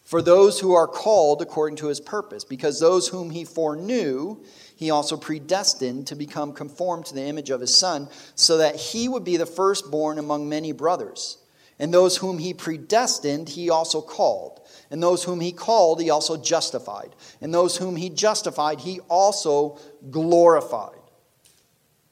[0.04, 4.44] For those who are called according to his purpose, because those whom he foreknew,
[4.76, 9.10] he also predestined to become conformed to the image of his Son, so that he
[9.10, 11.40] would be the firstborn among many brothers.
[11.80, 14.62] And those whom he predestined, he also called.
[14.92, 17.16] And those whom he called, he also justified.
[17.42, 19.80] And those whom he justified, he also
[20.10, 20.95] glorified.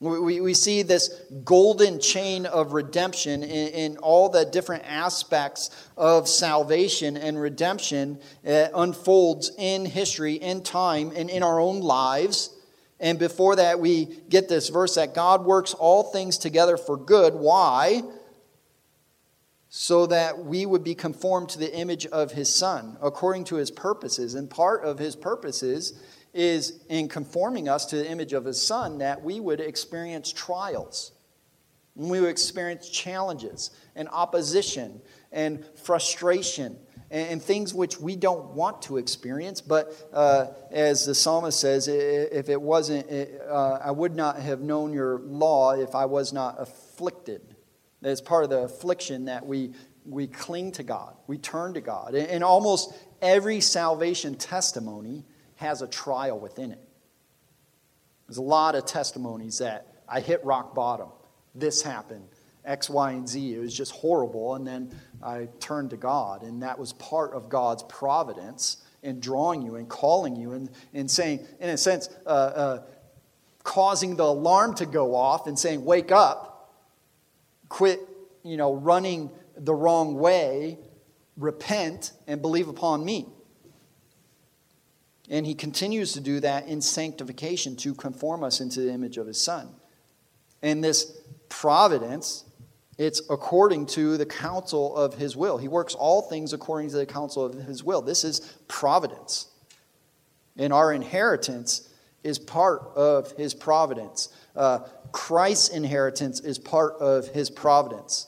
[0.04, 1.10] We, we see this
[1.45, 8.68] golden chain of redemption in, in all the different aspects of salvation and redemption uh,
[8.76, 12.49] unfolds in history, in time, and in our own lives.
[12.99, 17.34] And before that, we get this verse that God works all things together for good.
[17.34, 18.01] Why?
[19.70, 23.72] So that we would be conformed to the image of his Son, according to his
[23.72, 24.36] purposes.
[24.36, 25.93] And part of his purposes
[26.34, 31.12] is in conforming us to the image of his son that we would experience trials
[31.96, 36.78] and we would experience challenges and opposition and frustration
[37.12, 39.62] and, and things which we don't want to experience.
[39.62, 43.10] But uh, as the psalmist says if it wasn't
[43.48, 47.42] uh, i would not have known your law if i was not afflicted.
[48.02, 49.74] As part of the affliction that we
[50.06, 52.16] we cling to god we turn to god.
[52.16, 55.26] And almost every salvation testimony
[55.56, 56.82] has a trial within it.
[58.28, 61.10] There's a lot of testimonies that I hit rock bottom.
[61.56, 62.28] This happened.
[62.66, 63.54] X, Y, and Z.
[63.54, 64.56] It was just horrible.
[64.56, 66.43] And then I turned to God.
[66.43, 71.12] And that was part of God's providence in drawing you and calling you and, and
[71.12, 72.84] saying, in a sense, uh, uh,
[73.64, 76.74] causing the alarm to go off and saying, wake up,
[77.68, 77.99] quit,
[78.43, 80.80] you know, running the wrong way,
[81.38, 83.28] repent, and believe upon me.
[85.30, 89.28] And he continues to do that in sanctification to conform us into the image of
[89.28, 89.69] his son.
[90.61, 91.17] And this
[91.49, 92.45] providence,
[92.97, 95.57] it's according to the counsel of his will.
[95.57, 98.01] He works all things according to the counsel of his will.
[98.01, 99.47] This is providence.
[100.57, 101.89] And our inheritance
[102.24, 104.30] is part of his providence.
[104.55, 104.80] Uh,
[105.11, 108.28] Christ's inheritance is part of his providence.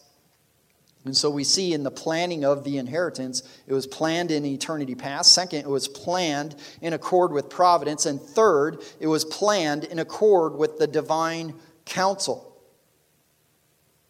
[1.05, 4.95] And so we see in the planning of the inheritance, it was planned in eternity
[4.95, 5.31] past.
[5.33, 8.07] Second, it was planned in accord with providence.
[8.07, 11.53] And third, it was planned in accord with the divine
[11.85, 12.51] counsel.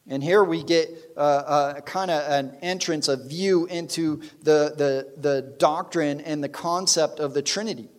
[0.08, 5.14] And here we get uh, uh, kind of an entrance, a view into the, the,
[5.18, 7.90] the doctrine and the concept of the Trinity.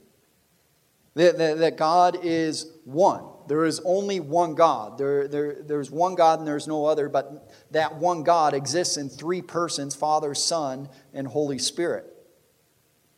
[1.15, 3.25] That, that, that God is one.
[3.47, 4.99] There is only one God.
[4.99, 9.09] There, there, there's one God and there's no other, but that one God exists in
[9.09, 12.13] three persons Father, Son, and Holy Spirit.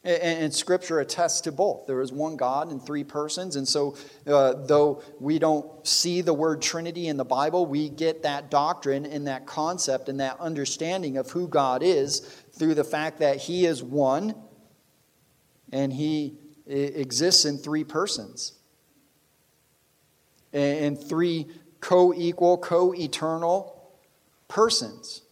[0.04, 1.86] And, and Scripture attests to both.
[1.86, 3.56] There is one God in three persons.
[3.56, 8.22] And so, uh, though we don't see the word Trinity in the Bible, we get
[8.22, 12.20] that doctrine and that concept and that understanding of who God is
[12.52, 14.34] through the fact that He is one
[15.72, 18.57] and He exists in three persons
[20.52, 21.46] and three
[21.80, 23.92] co equal, co eternal
[24.48, 25.22] persons,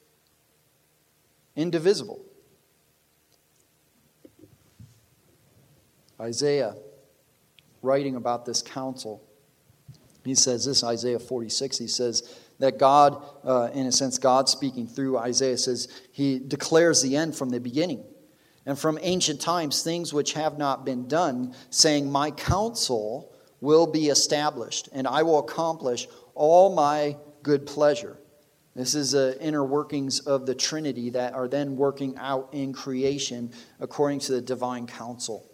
[1.55, 2.21] indivisible.
[6.21, 6.77] Isaiah,
[7.83, 9.23] writing about this counsel,
[10.25, 14.87] he says this Isaiah 46, he says that God, uh, in a sense, God speaking
[14.87, 18.03] through Isaiah says, he declares the end from the beginning.
[18.65, 24.09] And from ancient times, things which have not been done, saying, My counsel will be
[24.09, 28.19] established, and I will accomplish all my good pleasure.
[28.75, 33.51] This is the inner workings of the Trinity that are then working out in creation
[33.81, 35.51] according to the divine counsel.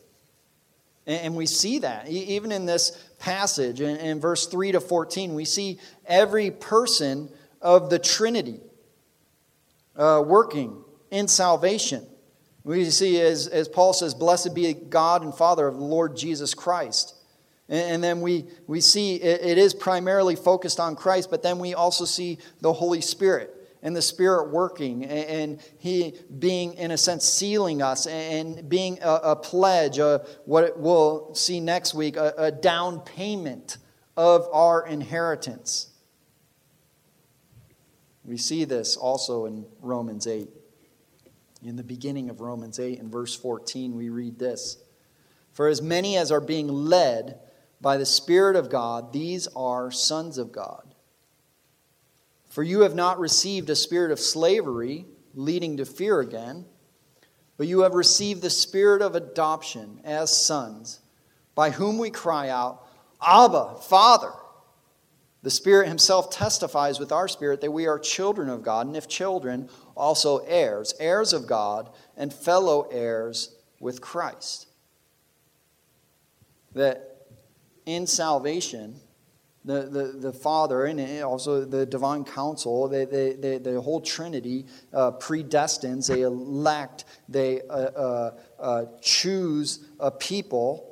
[1.06, 5.78] And we see that even in this passage, in verse 3 to 14, we see
[6.06, 7.28] every person
[7.60, 8.60] of the Trinity
[9.96, 12.06] uh, working in salvation.
[12.64, 16.54] We see, as, as Paul says, Blessed be God and Father of the Lord Jesus
[16.54, 17.14] Christ.
[17.68, 22.04] And then we, we see it, is primarily focused on Christ, but then we also
[22.04, 27.80] see the Holy Spirit and the Spirit working and He being, in a sense, sealing
[27.80, 33.00] us and being a, a pledge, a, what we'll see next week, a, a down
[33.00, 33.78] payment
[34.16, 35.88] of our inheritance.
[38.24, 40.48] We see this also in Romans 8.
[41.64, 44.78] In the beginning of Romans 8 and verse 14, we read this
[45.52, 47.38] For as many as are being led
[47.82, 50.94] by the Spirit of God, these are sons of God.
[52.48, 56.64] For you have not received a spirit of slavery, leading to fear again,
[57.56, 61.00] but you have received the spirit of adoption as sons,
[61.54, 62.86] by whom we cry out,
[63.20, 64.32] Abba, Father.
[65.42, 69.08] The Spirit Himself testifies with our spirit that we are children of God, and if
[69.08, 74.68] children, also heirs, heirs of God, and fellow heirs with Christ.
[76.74, 77.11] That
[77.86, 78.96] in salvation,
[79.64, 84.66] the, the, the Father and also the divine counsel, they, they, they, the whole Trinity
[84.92, 90.88] uh, predestines, they elect, they uh, uh, uh choose a people.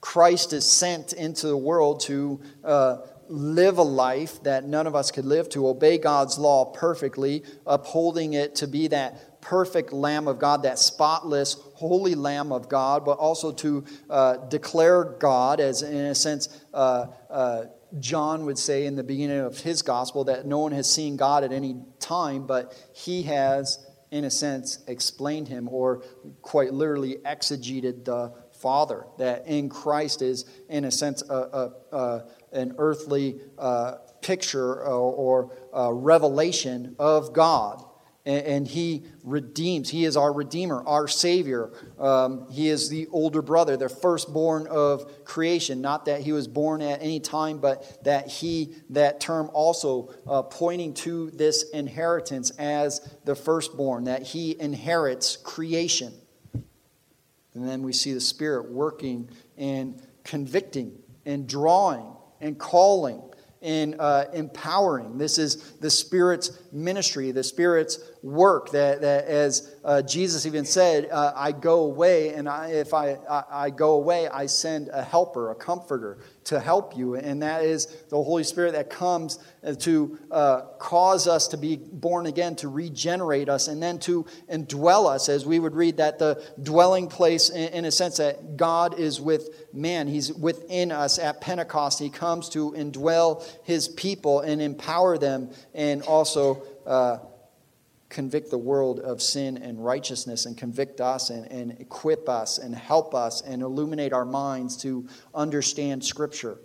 [0.00, 2.98] Christ is sent into the world to uh,
[3.28, 8.34] live a life that none of us could live, to obey God's law perfectly, upholding
[8.34, 13.18] it to be that perfect Lamb of God, that spotless, holy Lamb of God, but
[13.18, 17.64] also to uh, declare God, as in a sense, uh, uh,
[18.00, 21.44] John would say in the beginning of his gospel, that no one has seen God
[21.44, 26.02] at any time, but he has, in a sense, explained him, or
[26.42, 29.06] quite literally exegeted the Father.
[29.18, 35.50] That in Christ is, in a sense, a, a, a an earthly uh, picture or,
[35.72, 37.84] or revelation of God.
[38.26, 39.88] And, and, He redeems.
[39.88, 41.70] He is our Redeemer, our Savior.
[41.98, 45.80] Um, he is the older brother, the firstborn of creation.
[45.80, 50.42] Not that He was born at any time, but that He, that term also uh,
[50.42, 56.12] pointing to this inheritance as the firstborn, that He inherits creation.
[57.54, 62.04] And then we see the Spirit working and convicting and drawing
[62.40, 63.22] and calling
[63.62, 65.18] and uh, empowering.
[65.18, 68.70] This is the Spirit's ministry, the Spirit's work.
[68.70, 73.12] That, that as uh, Jesus even said, uh, I go away, and I, if I,
[73.30, 77.14] I, I go away, I send a helper, a comforter to help you.
[77.14, 79.38] And that is the Holy Spirit that comes
[79.78, 85.08] to uh, cause us to be born again, to regenerate us, and then to indwell
[85.08, 88.98] us, as we would read that the dwelling place, in, in a sense, that God
[88.98, 90.08] is with man.
[90.08, 92.00] He's within us at Pentecost.
[92.00, 96.64] He comes to indwell his people and empower them, and also.
[98.08, 102.74] Convict the world of sin and righteousness and convict us and, and equip us and
[102.74, 106.58] help us and illuminate our minds to understand Scripture.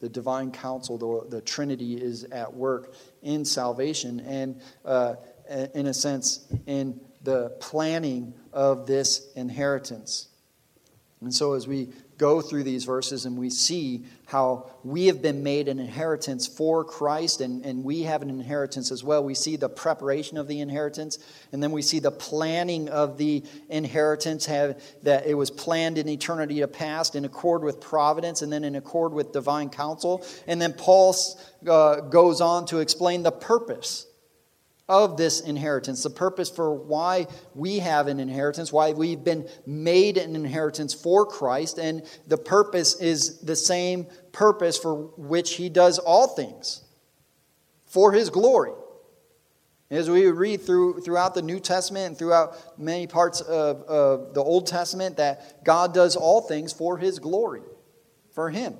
[0.00, 5.16] The divine counsel, the, the Trinity is at work in salvation and, uh,
[5.74, 10.28] in a sense, in the planning of this inheritance.
[11.20, 11.88] And so, as we
[12.18, 16.84] go through these verses and we see how we have been made an inheritance for
[16.84, 19.22] Christ and, and we have an inheritance as well.
[19.24, 21.18] We see the preparation of the inheritance
[21.52, 26.08] and then we see the planning of the inheritance, have, that it was planned in
[26.08, 30.26] eternity past in accord with providence and then in accord with divine counsel.
[30.46, 31.14] And then Paul
[31.66, 34.06] uh, goes on to explain the purpose
[34.88, 40.16] of this inheritance, the purpose for why we have an inheritance, why we've been made
[40.16, 45.98] an inheritance for Christ, and the purpose is the same purpose for which He does
[45.98, 46.84] all things
[47.86, 48.72] for His glory.
[49.90, 54.42] As we read through, throughout the New Testament and throughout many parts of, of the
[54.42, 57.62] Old Testament, that God does all things for His glory,
[58.32, 58.74] for Him.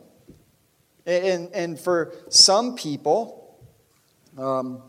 [1.06, 3.58] And, and for some people,
[4.36, 4.82] um,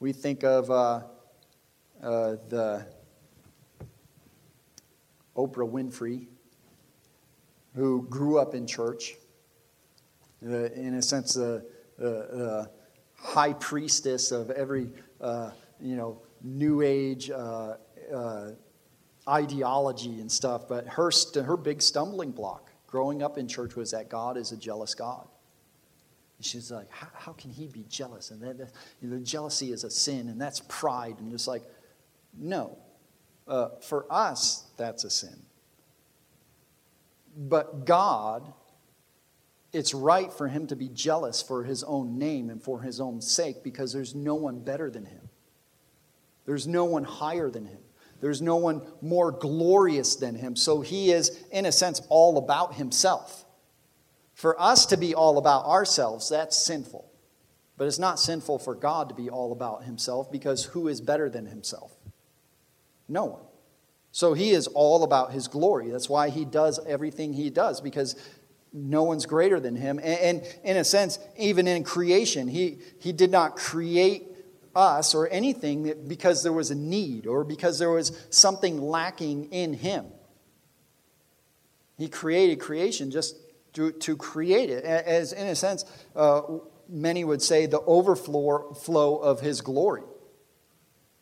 [0.00, 1.02] we think of uh,
[2.02, 2.86] uh, the
[5.36, 6.26] Oprah Winfrey,
[7.74, 9.14] who grew up in church.
[10.44, 11.64] Uh, in a sense, the,
[11.98, 12.70] the,
[13.20, 14.88] high priestess of every
[15.20, 17.74] uh, you know New Age uh,
[18.14, 18.50] uh,
[19.28, 20.68] ideology and stuff.
[20.68, 24.56] But her her big stumbling block growing up in church was that God is a
[24.56, 25.26] jealous God.
[26.38, 28.30] And she's like, how, how can he be jealous?
[28.30, 28.70] And that,
[29.02, 31.16] you know, jealousy is a sin, and that's pride.
[31.18, 31.62] And it's like,
[32.38, 32.78] no.
[33.46, 35.36] Uh, for us, that's a sin.
[37.36, 38.52] But God,
[39.72, 43.20] it's right for him to be jealous for his own name and for his own
[43.20, 45.28] sake because there's no one better than him.
[46.46, 47.80] There's no one higher than him.
[48.20, 50.56] There's no one more glorious than him.
[50.56, 53.44] So he is, in a sense, all about himself.
[54.38, 57.10] For us to be all about ourselves, that's sinful.
[57.76, 61.28] But it's not sinful for God to be all about himself because who is better
[61.28, 61.90] than himself?
[63.08, 63.42] No one.
[64.12, 65.90] So he is all about his glory.
[65.90, 68.14] That's why he does everything he does because
[68.72, 69.98] no one's greater than him.
[69.98, 74.22] And, and in a sense, even in creation, he, he did not create
[74.72, 79.72] us or anything because there was a need or because there was something lacking in
[79.72, 80.06] him.
[81.96, 83.34] He created creation just
[83.78, 85.84] to, to create it, as in a sense,
[86.16, 86.42] uh,
[86.88, 90.02] many would say, the overflow flow of his glory.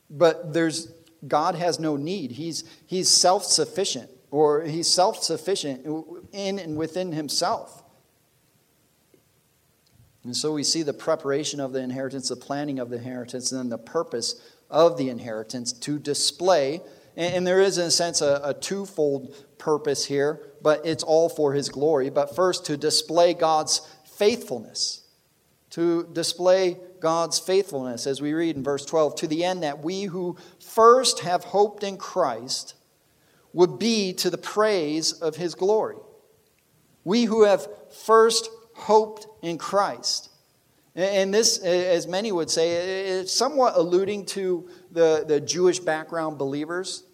[0.09, 0.91] But there's
[1.27, 2.33] God has no need.
[2.33, 5.87] He's, he's self sufficient, or he's self sufficient
[6.33, 7.83] in and within himself.
[10.25, 13.61] And so we see the preparation of the inheritance, the planning of the inheritance, and
[13.61, 14.41] then the purpose
[14.71, 16.81] of the inheritance to display.
[17.17, 21.53] And, there is, in a sense, a, a twofold purpose here, but it's all for
[21.53, 22.11] his glory.
[22.11, 25.05] But first, to display God's faithfulness.
[25.71, 30.03] To display God's faithfulness, as we read in verse 12, to the end that we
[30.03, 32.75] who first have hoped in Christ
[33.53, 35.99] would be to the praise of his glory.
[37.05, 37.69] We who have
[38.05, 40.31] first hoped in Christ.
[40.97, 47.05] And this, as many would say, is somewhat alluding to the, the Jewish background believers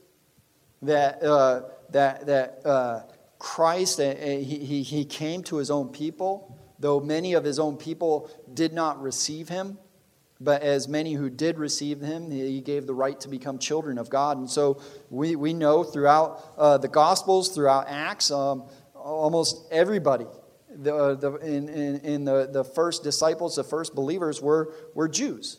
[0.80, 3.02] that, uh, that, that uh,
[3.42, 8.30] Christ, uh, he, he came to his own people, though many of his own people
[8.54, 9.78] did not receive him.
[10.40, 14.08] But as many who did receive him, he gave the right to become children of
[14.08, 14.38] God.
[14.38, 14.80] And so
[15.10, 20.26] we, we know throughout uh, the Gospels, throughout Acts, um, almost everybody
[20.76, 25.08] the, uh, the, in, in, in the, the first disciples, the first believers, were, were
[25.08, 25.58] Jews.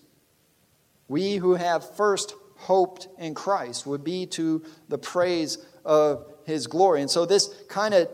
[1.10, 7.02] We who have first hoped in Christ would be to the praise of his glory.
[7.02, 8.10] And so this kind of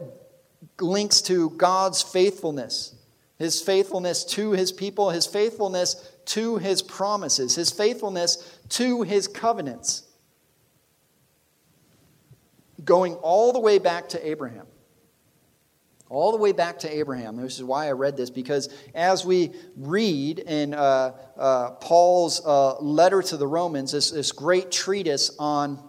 [0.79, 2.95] links to God's faithfulness
[3.39, 10.03] his faithfulness to his people, his faithfulness to his promises, his faithfulness to his covenants.
[12.83, 14.67] Going all the way back to Abraham
[16.09, 17.37] all the way back to Abraham.
[17.37, 22.79] This is why I read this, because as we read in uh, uh, Paul's uh,
[22.79, 25.79] letter to the Romans, this, this great treatise on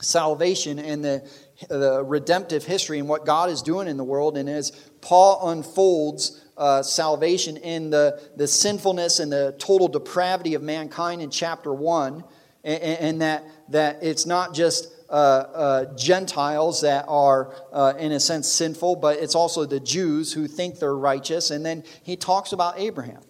[0.00, 1.28] salvation and the,
[1.68, 6.44] the redemptive history and what God is doing in the world, and as Paul unfolds
[6.56, 12.24] uh, salvation in the, the sinfulness and the total depravity of mankind in chapter 1,
[12.64, 18.20] and, and that, that it's not just uh, uh, Gentiles that are, uh, in a
[18.20, 21.50] sense, sinful, but it's also the Jews who think they're righteous.
[21.50, 23.20] And then he talks about Abraham.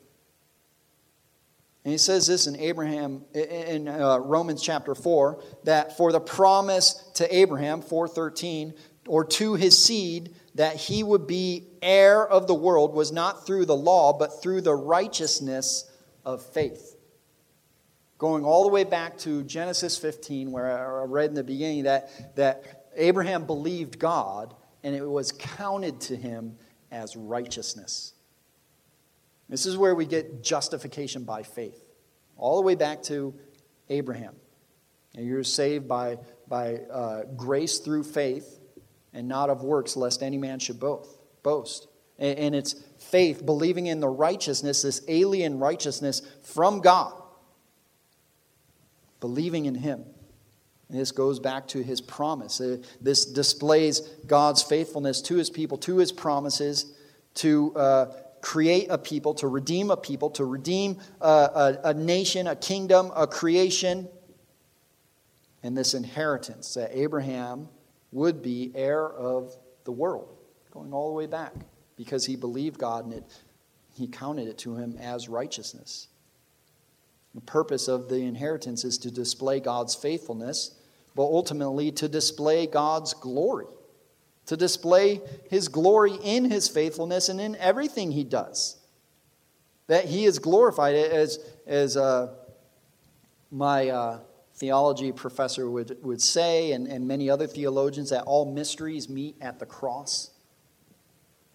[1.84, 6.94] And he says this in Abraham in uh, Romans chapter 4 that for the promise
[7.14, 8.74] to Abraham 413
[9.08, 13.66] or to his seed that he would be heir of the world was not through
[13.66, 15.90] the law but through the righteousness
[16.24, 16.92] of faith
[18.22, 22.36] going all the way back to Genesis 15, where I read in the beginning that,
[22.36, 24.54] that Abraham believed God
[24.84, 26.56] and it was counted to him
[26.92, 28.14] as righteousness.
[29.48, 31.82] This is where we get justification by faith,
[32.36, 33.34] all the way back to
[33.88, 34.34] Abraham.
[35.14, 36.18] And you're saved by,
[36.48, 38.58] by uh, grace through faith
[39.12, 41.86] and not of works, lest any man should both, boast.
[42.18, 47.12] And, and it's faith, believing in the righteousness, this alien righteousness from God
[49.22, 50.04] believing in Him.
[50.90, 52.60] And this goes back to His promise.
[52.60, 56.92] Uh, this displays God's faithfulness to His people, to His promises,
[57.36, 58.06] to uh,
[58.42, 63.10] create a people, to redeem a people, to redeem a, a, a nation, a kingdom,
[63.16, 64.08] a creation,
[65.62, 67.68] and this inheritance that Abraham
[68.10, 70.36] would be heir of the world,
[70.70, 71.54] going all the way back,
[71.96, 73.24] because he believed God and it,
[73.96, 76.08] he counted it to him as righteousness.
[77.34, 80.72] The purpose of the inheritance is to display God's faithfulness,
[81.14, 83.66] but ultimately to display God's glory,
[84.52, 88.76] to display His glory in His faithfulness and in everything He does.
[89.86, 92.34] That He is glorified, as, as uh,
[93.50, 94.18] my uh,
[94.56, 99.58] theology professor would, would say, and, and many other theologians, that all mysteries meet at
[99.58, 100.30] the cross.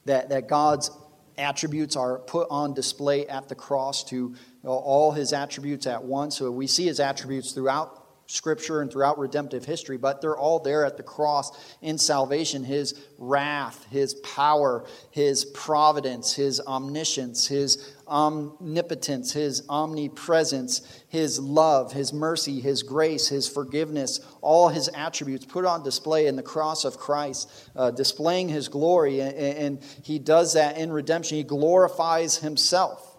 [0.06, 0.90] That, that God's
[1.38, 4.34] attributes are put on display at the cross to
[4.64, 6.36] all his attributes at once.
[6.36, 10.86] So we see his attributes throughout Scripture and throughout redemptive history, but they're all there
[10.86, 19.32] at the cross in salvation His wrath, His power, His providence, His omniscience, His omnipotence,
[19.32, 25.82] His omnipresence, His love, His mercy, His grace, His forgiveness, all His attributes put on
[25.82, 29.22] display in the cross of Christ, uh, displaying His glory.
[29.22, 31.38] And, and He does that in redemption.
[31.38, 33.18] He glorifies Himself.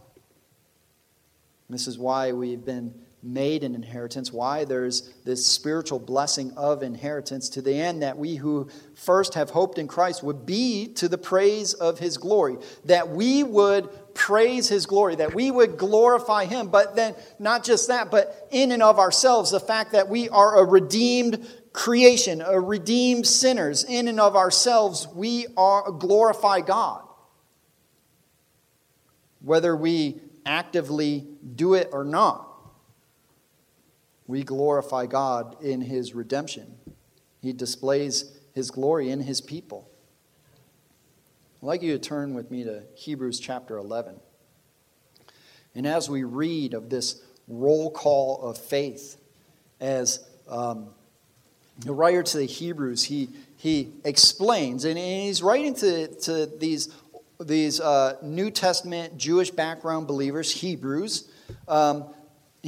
[1.70, 7.48] This is why we've been made an inheritance, why there's this spiritual blessing of inheritance,
[7.48, 11.18] to the end that we who first have hoped in Christ would be to the
[11.18, 16.68] praise of his glory, that we would praise his glory, that we would glorify him.
[16.68, 20.58] But then, not just that, but in and of ourselves, the fact that we are
[20.58, 27.02] a redeemed creation, a redeemed sinners, in and of ourselves, we are glorify God.
[29.40, 32.47] Whether we actively do it or not,
[34.28, 36.76] we glorify God in his redemption.
[37.40, 39.90] He displays his glory in his people.
[41.60, 44.20] I'd like you to turn with me to Hebrews chapter 11.
[45.74, 49.16] And as we read of this roll call of faith,
[49.80, 50.90] as um,
[51.80, 56.94] the writer to the Hebrews, he, he explains, and he's writing to, to these
[57.40, 61.30] these uh, New Testament Jewish background believers, Hebrews.
[61.68, 62.06] Um,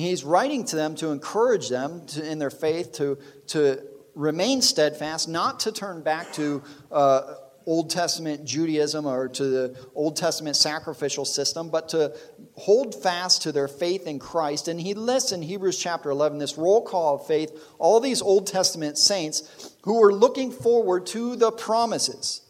[0.00, 3.82] he's writing to them to encourage them to, in their faith to, to
[4.14, 7.34] remain steadfast, not to turn back to uh,
[7.66, 12.16] Old Testament Judaism or to the Old Testament sacrificial system, but to
[12.54, 14.68] hold fast to their faith in Christ.
[14.68, 18.46] And he lists in Hebrews chapter 11 this roll call of faith, all these Old
[18.46, 22.42] Testament saints who were looking forward to the promises.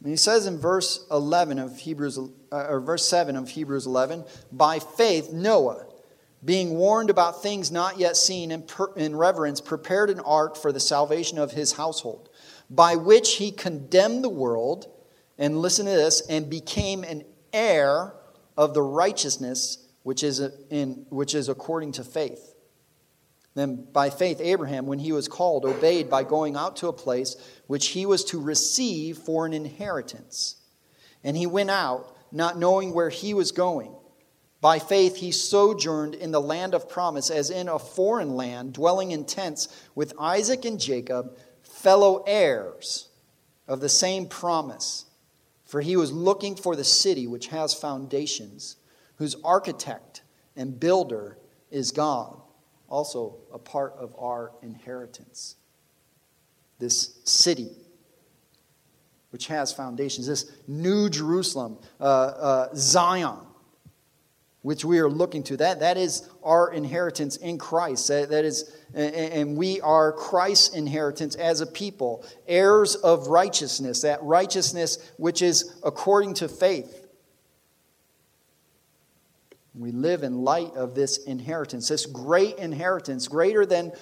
[0.00, 4.24] And he says in verse 11 of Hebrews, uh, or verse 7 of Hebrews 11,
[4.50, 5.86] by faith Noah,
[6.44, 10.72] being warned about things not yet seen in, per, in reverence, prepared an ark for
[10.72, 12.28] the salvation of his household,
[12.68, 14.86] by which he condemned the world,
[15.38, 18.12] and listen to this, and became an heir
[18.56, 20.40] of the righteousness which is,
[20.70, 22.54] in, which is according to faith.
[23.54, 27.36] Then, by faith, Abraham, when he was called, obeyed by going out to a place
[27.66, 30.56] which he was to receive for an inheritance.
[31.22, 33.94] And he went out, not knowing where he was going.
[34.62, 39.10] By faith, he sojourned in the land of promise, as in a foreign land, dwelling
[39.10, 43.08] in tents with Isaac and Jacob, fellow heirs
[43.66, 45.06] of the same promise.
[45.64, 48.76] For he was looking for the city which has foundations,
[49.16, 50.22] whose architect
[50.54, 51.38] and builder
[51.72, 52.40] is God
[52.88, 55.56] also a part of our inheritance.
[56.78, 57.70] This city,
[59.30, 63.38] which has foundations, this new Jerusalem, uh, uh, Zion,
[64.62, 68.08] which we are looking to, that, that is our inheritance in Christ.
[68.08, 74.22] That, that is, and we are Christ's inheritance as a people, heirs of righteousness, that
[74.22, 77.06] righteousness which is according to faith.
[79.74, 83.92] We live in light of this inheritance, this great inheritance, greater than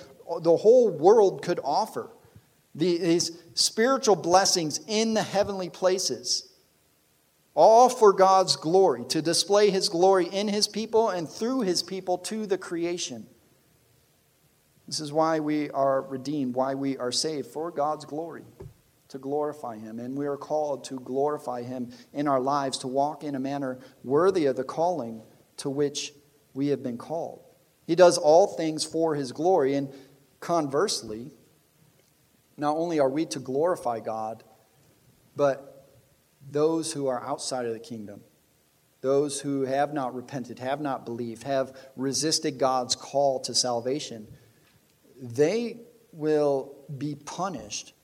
[0.42, 2.10] the whole world could offer.
[2.74, 6.49] These spiritual blessings in the heavenly places,
[7.54, 12.18] all for God's glory, to display His glory in His people and through His people
[12.18, 13.26] to the creation.
[14.86, 18.44] This is why we are redeemed, why we are saved, for God's glory,
[19.08, 19.98] to glorify Him.
[19.98, 23.78] And we are called to glorify Him in our lives, to walk in a manner
[24.04, 25.22] worthy of the calling
[25.58, 26.12] to which
[26.54, 27.44] we have been called.
[27.86, 29.74] He does all things for his glory.
[29.74, 29.92] And
[30.38, 31.30] conversely,
[32.56, 34.44] not only are we to glorify God,
[35.34, 35.69] but
[36.48, 38.20] those who are outside of the kingdom,
[39.00, 44.26] those who have not repented, have not believed, have resisted God's call to salvation,
[45.20, 45.78] they
[46.12, 47.94] will be punished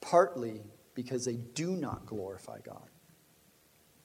[0.00, 0.62] partly
[0.94, 2.88] because they do not glorify God.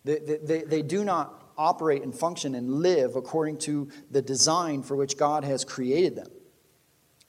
[0.06, 4.96] They, they, they, do not operate and function and live according to the design for
[4.96, 6.32] which God has created them.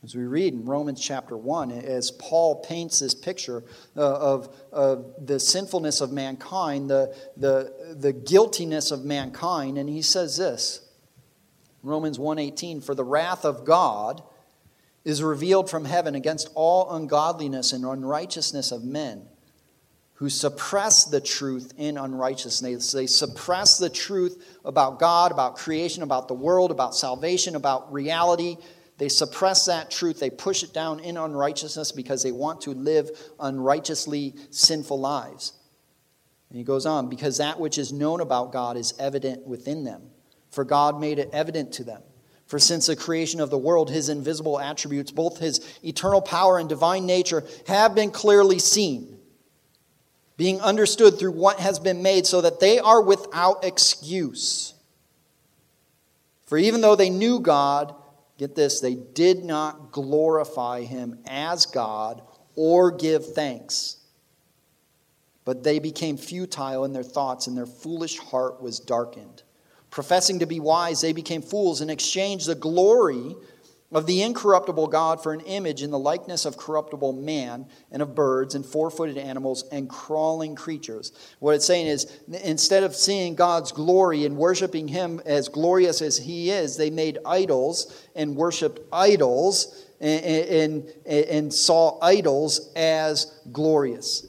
[0.03, 5.13] As we read in Romans chapter 1, as Paul paints this picture uh, of, of
[5.19, 10.89] the sinfulness of mankind, the, the, the guiltiness of mankind, and he says this
[11.83, 14.23] Romans 1:18 For the wrath of God
[15.05, 19.27] is revealed from heaven against all ungodliness and unrighteousness of men
[20.15, 22.93] who suppress the truth in unrighteousness.
[22.93, 28.59] They suppress the truth about God, about creation, about the world, about salvation, about reality.
[29.01, 30.21] They suppress that truth.
[30.21, 35.55] They push it down in unrighteousness because they want to live unrighteously sinful lives.
[36.51, 40.03] And he goes on, because that which is known about God is evident within them,
[40.51, 42.03] for God made it evident to them.
[42.45, 46.69] For since the creation of the world, his invisible attributes, both his eternal power and
[46.69, 49.17] divine nature, have been clearly seen
[50.37, 54.75] being understood through what has been made, so that they are without excuse.
[56.45, 57.95] For even though they knew God,
[58.41, 62.23] get this, they did not glorify him as God
[62.57, 63.99] or give thanks.
[65.45, 69.43] But they became futile in their thoughts, and their foolish heart was darkened.
[69.91, 73.37] Professing to be wise, they became fools and exchanged the glory
[73.93, 78.15] of the incorruptible God for an image in the likeness of corruptible man and of
[78.15, 81.13] birds and four footed animals and crawling creatures.
[81.41, 86.17] What it's saying is, instead of seeing God's glory and worshiping Him as glorious as
[86.17, 94.27] He is, they made idols and worshiped idols and, and, and saw idols as glorious.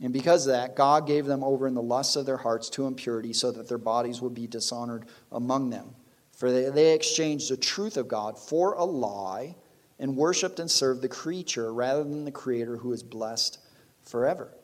[0.00, 2.86] And because of that, God gave them over in the lusts of their hearts to
[2.86, 5.96] impurity so that their bodies would be dishonored among them.
[6.38, 9.56] For they, they exchanged the truth of God for a lie
[9.98, 13.58] and worshiped and served the creature rather than the Creator who is blessed
[14.04, 14.54] forever.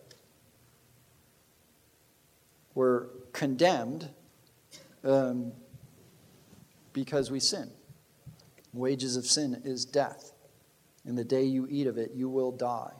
[2.76, 4.08] We're condemned
[5.02, 5.52] um,
[6.92, 7.68] because we sin.
[8.72, 10.32] Wages of sin is death.
[11.04, 12.94] And the day you eat of it, you will die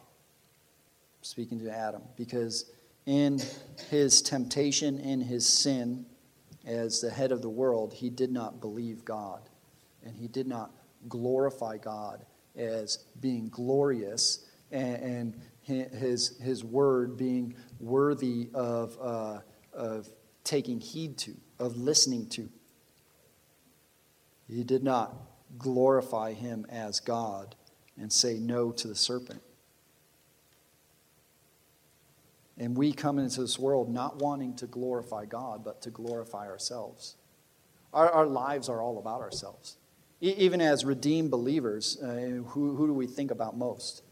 [1.23, 2.73] speaking to Adam, because
[3.07, 3.41] in
[3.89, 6.07] his temptation, in his sin,
[6.67, 9.49] as the head of the world, he did not believe God.
[10.05, 10.71] And he did not
[11.09, 12.25] glorify God
[12.57, 19.39] as being glorious and, his, his word being worthy of, uh,
[19.73, 20.09] of
[20.43, 22.51] taking heed to, of listening to.
[24.47, 25.15] He did not
[25.57, 27.55] glorify him as God
[27.97, 29.41] and say no to the serpent.
[32.59, 37.17] And we come into this world not wanting to glorify God, but to glorify ourselves.
[37.93, 39.77] Our, our lives are all about ourselves.
[40.21, 44.03] E- even as redeemed believers, uh, who, who do we think about most?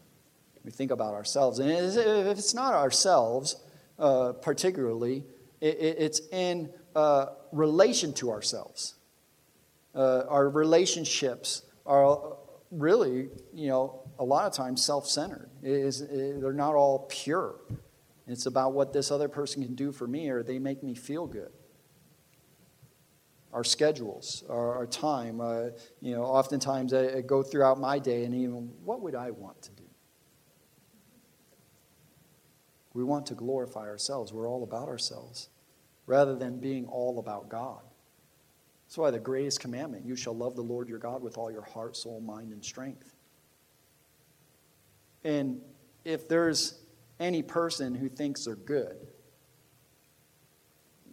[0.64, 1.58] We think about ourselves.
[1.58, 1.96] And if
[2.38, 3.56] it's not ourselves,
[3.98, 5.24] uh, particularly,
[5.60, 8.94] it, it's in uh, relation to ourselves.
[9.94, 12.36] Uh, our relationships are
[12.70, 15.50] really, you know, a lot of times self centered.
[15.62, 17.56] They're not all pure.
[18.26, 21.26] It's about what this other person can do for me or they make me feel
[21.26, 21.50] good.
[23.52, 25.70] Our schedules, our, our time, uh,
[26.00, 29.60] you know, oftentimes I, I go throughout my day and even, what would I want
[29.62, 29.82] to do?
[32.94, 34.32] We want to glorify ourselves.
[34.32, 35.48] We're all about ourselves
[36.06, 37.82] rather than being all about God.
[38.86, 41.62] That's why the greatest commandment you shall love the Lord your God with all your
[41.62, 43.14] heart, soul, mind, and strength.
[45.24, 45.60] And
[46.04, 46.81] if there's
[47.22, 48.96] any person who thinks they're good.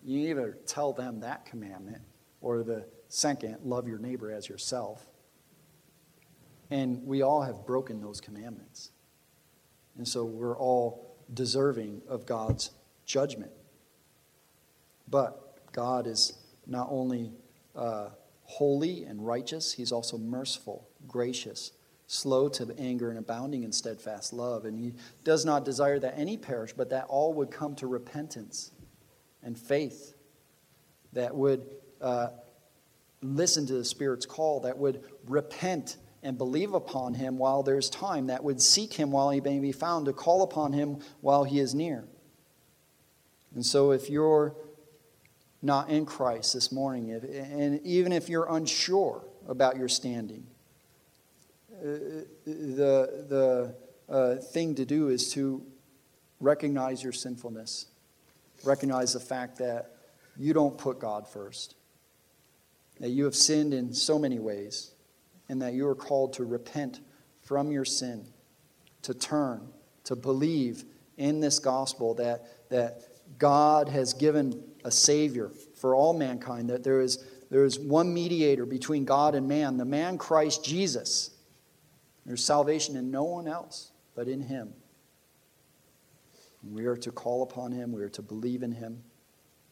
[0.03, 2.01] You either tell them that commandment
[2.41, 5.05] or the second, love your neighbor as yourself.
[6.71, 8.91] And we all have broken those commandments.
[9.97, 12.71] And so we're all deserving of God's
[13.05, 13.51] judgment.
[15.07, 17.31] But God is not only
[17.75, 18.09] uh,
[18.43, 21.71] holy and righteous, He's also merciful, gracious,
[22.09, 24.65] slow to anger and abounding in steadfast love.
[24.65, 24.93] And he
[25.23, 28.71] does not desire that any perish, but that all would come to repentance
[29.43, 30.15] and faith,
[31.13, 31.67] that would
[32.01, 32.29] uh,
[33.21, 38.25] listen to the Spirit's call, that would repent and believe upon him while there's time,
[38.27, 41.59] that would seek him while he may be found, to call upon him while he
[41.59, 42.05] is near.
[43.53, 44.55] And so if you're
[45.61, 50.47] not in Christ this morning, if, and even if you're unsure about your standing,
[51.81, 53.75] the, the
[54.09, 55.63] uh, thing to do is to
[56.39, 57.87] recognize your sinfulness,
[58.63, 59.95] recognize the fact that
[60.37, 61.75] you don't put God first,
[62.99, 64.91] that you have sinned in so many ways,
[65.47, 67.01] and that you are called to repent
[67.41, 68.25] from your sin,
[69.01, 69.67] to turn,
[70.05, 70.85] to believe
[71.17, 73.01] in this gospel that, that
[73.37, 78.65] God has given a Savior for all mankind, that there is, there is one mediator
[78.65, 81.31] between God and man, the man Christ Jesus
[82.25, 84.73] there's salvation in no one else but in Him.
[86.61, 89.03] And we are to call upon Him, we are to believe in Him.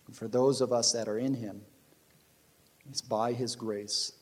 [0.07, 1.61] And for those of us that are in Him,
[2.89, 4.13] it's by His grace.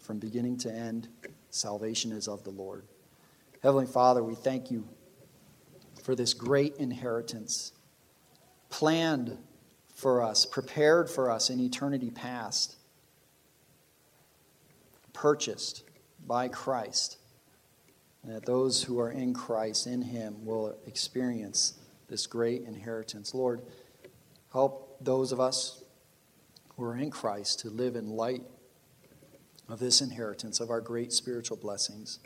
[0.00, 1.08] From beginning to end,
[1.50, 2.84] salvation is of the Lord.
[3.62, 4.86] Heavenly Father, we thank you
[6.02, 7.72] for this great inheritance
[8.68, 9.38] planned
[9.94, 12.76] for us, prepared for us in eternity past,
[15.12, 15.84] purchased
[16.26, 17.18] by Christ
[18.24, 21.74] that those who are in Christ, in Him, will experience
[22.08, 23.34] this great inheritance.
[23.34, 23.62] Lord,
[24.52, 25.82] help those of us
[26.76, 28.42] who are in Christ to live in light
[29.68, 32.18] of this inheritance, of our great spiritual blessings.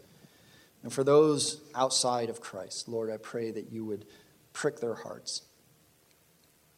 [0.83, 4.07] And for those outside of Christ, Lord, I pray that you would
[4.53, 5.43] prick their hearts,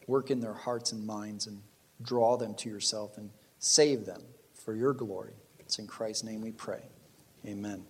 [0.07, 1.62] work in their hearts and minds, and
[2.03, 4.23] draw them to yourself and save them
[4.55, 5.35] for your glory.
[5.59, 6.83] It's in Christ's name we pray.
[7.47, 7.85] Amen.